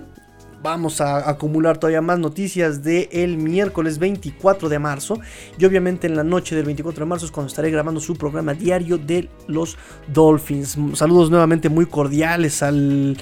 [0.61, 5.19] Vamos a acumular todavía más noticias del el miércoles 24 de marzo.
[5.57, 8.53] Y obviamente en la noche del 24 de marzo es cuando estaré grabando su programa
[8.53, 9.75] diario de los
[10.13, 10.77] Dolphins.
[10.93, 13.17] Saludos nuevamente muy cordiales al,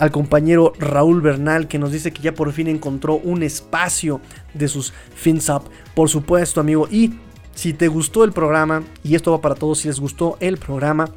[0.00, 4.20] al compañero Raúl Bernal que nos dice que ya por fin encontró un espacio
[4.54, 5.70] de sus fins up.
[5.94, 6.88] Por supuesto, amigo.
[6.90, 7.14] Y
[7.58, 11.10] si te gustó el programa, y esto va para todos, si les gustó el programa,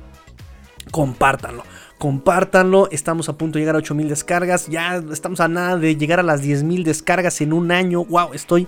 [0.89, 1.61] compártanlo.
[1.99, 4.65] Compártanlo, estamos a punto de llegar a 8000 descargas.
[4.65, 8.03] Ya estamos a nada de llegar a las 10000 descargas en un año.
[8.05, 8.67] Wow, estoy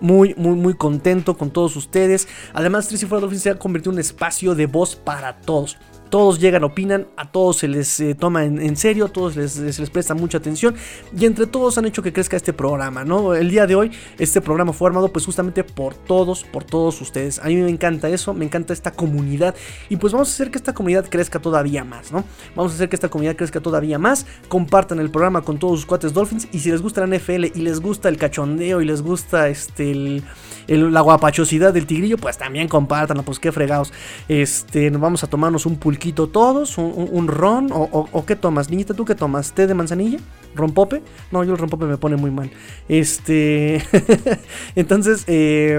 [0.00, 2.26] muy, muy, muy contento con todos ustedes.
[2.54, 5.76] Además, Tracy Fuera Dolphins se ha convertido en un espacio de voz para todos
[6.10, 9.90] todos llegan, opinan, a todos se les eh, toma en, serio, a todos les, les,
[9.90, 10.74] presta mucha atención
[11.16, 13.34] y entre todos han hecho que crezca este programa, ¿no?
[13.34, 17.38] El día de hoy este programa fue armado pues justamente por todos, por todos ustedes.
[17.38, 19.54] A mí me encanta eso, me encanta esta comunidad
[19.88, 22.24] y pues vamos a hacer que esta comunidad crezca todavía más, ¿no?
[22.54, 25.86] Vamos a hacer que esta comunidad crezca todavía más, compartan el programa con todos sus
[25.86, 29.02] cuates Dolphins y si les gusta la NFL y les gusta el cachondeo y les
[29.02, 30.24] gusta este el
[30.70, 33.92] la guapachosidad del tigrillo, pues también compártanlo, pues qué fregados.
[34.28, 39.04] Este, nos vamos a tomarnos un pulquito todos, un, ron, o, qué tomas, niñita, ¿tú
[39.04, 39.52] qué tomas?
[39.52, 40.18] ¿Té de manzanilla?
[40.54, 41.02] ¿Rompope?
[41.30, 42.50] No, yo el rompope me pone muy mal.
[42.88, 43.84] Este,
[44.76, 45.78] entonces, eh,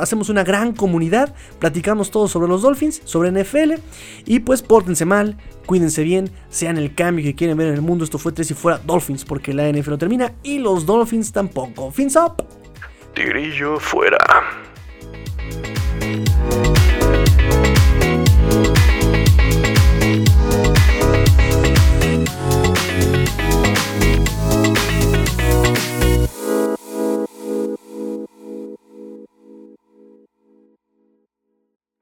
[0.00, 3.80] hacemos una gran comunidad, platicamos todos sobre los Dolphins, sobre NFL,
[4.26, 5.36] y pues pórtense mal,
[5.66, 8.04] cuídense bien, sean el cambio que quieren ver en el mundo.
[8.04, 11.90] Esto fue tres y fuera Dolphins, porque la NFL no termina y los Dolphins tampoco.
[11.90, 12.46] Fins up.
[13.12, 14.18] Tigrillo fuera.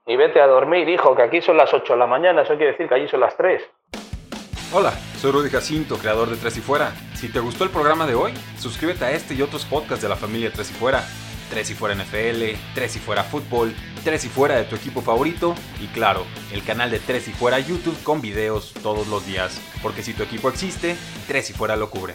[0.08, 2.72] Y vete a dormir, hijo, que aquí son las 8 de la mañana, eso quiere
[2.72, 3.60] decir que allí son las 3.
[4.72, 6.92] Hola, soy Rudy Jacinto, creador de Tres y Fuera.
[7.14, 10.14] Si te gustó el programa de hoy, suscríbete a este y otros podcasts de la
[10.14, 11.02] familia Tres y Fuera.
[11.50, 15.54] Tres y Fuera NFL, Tres y Fuera Fútbol, Tres y Fuera de tu equipo favorito
[15.80, 19.60] y claro, el canal de Tres y Fuera YouTube con videos todos los días.
[19.82, 20.96] Porque si tu equipo existe,
[21.26, 22.14] Tres y Fuera lo cubre.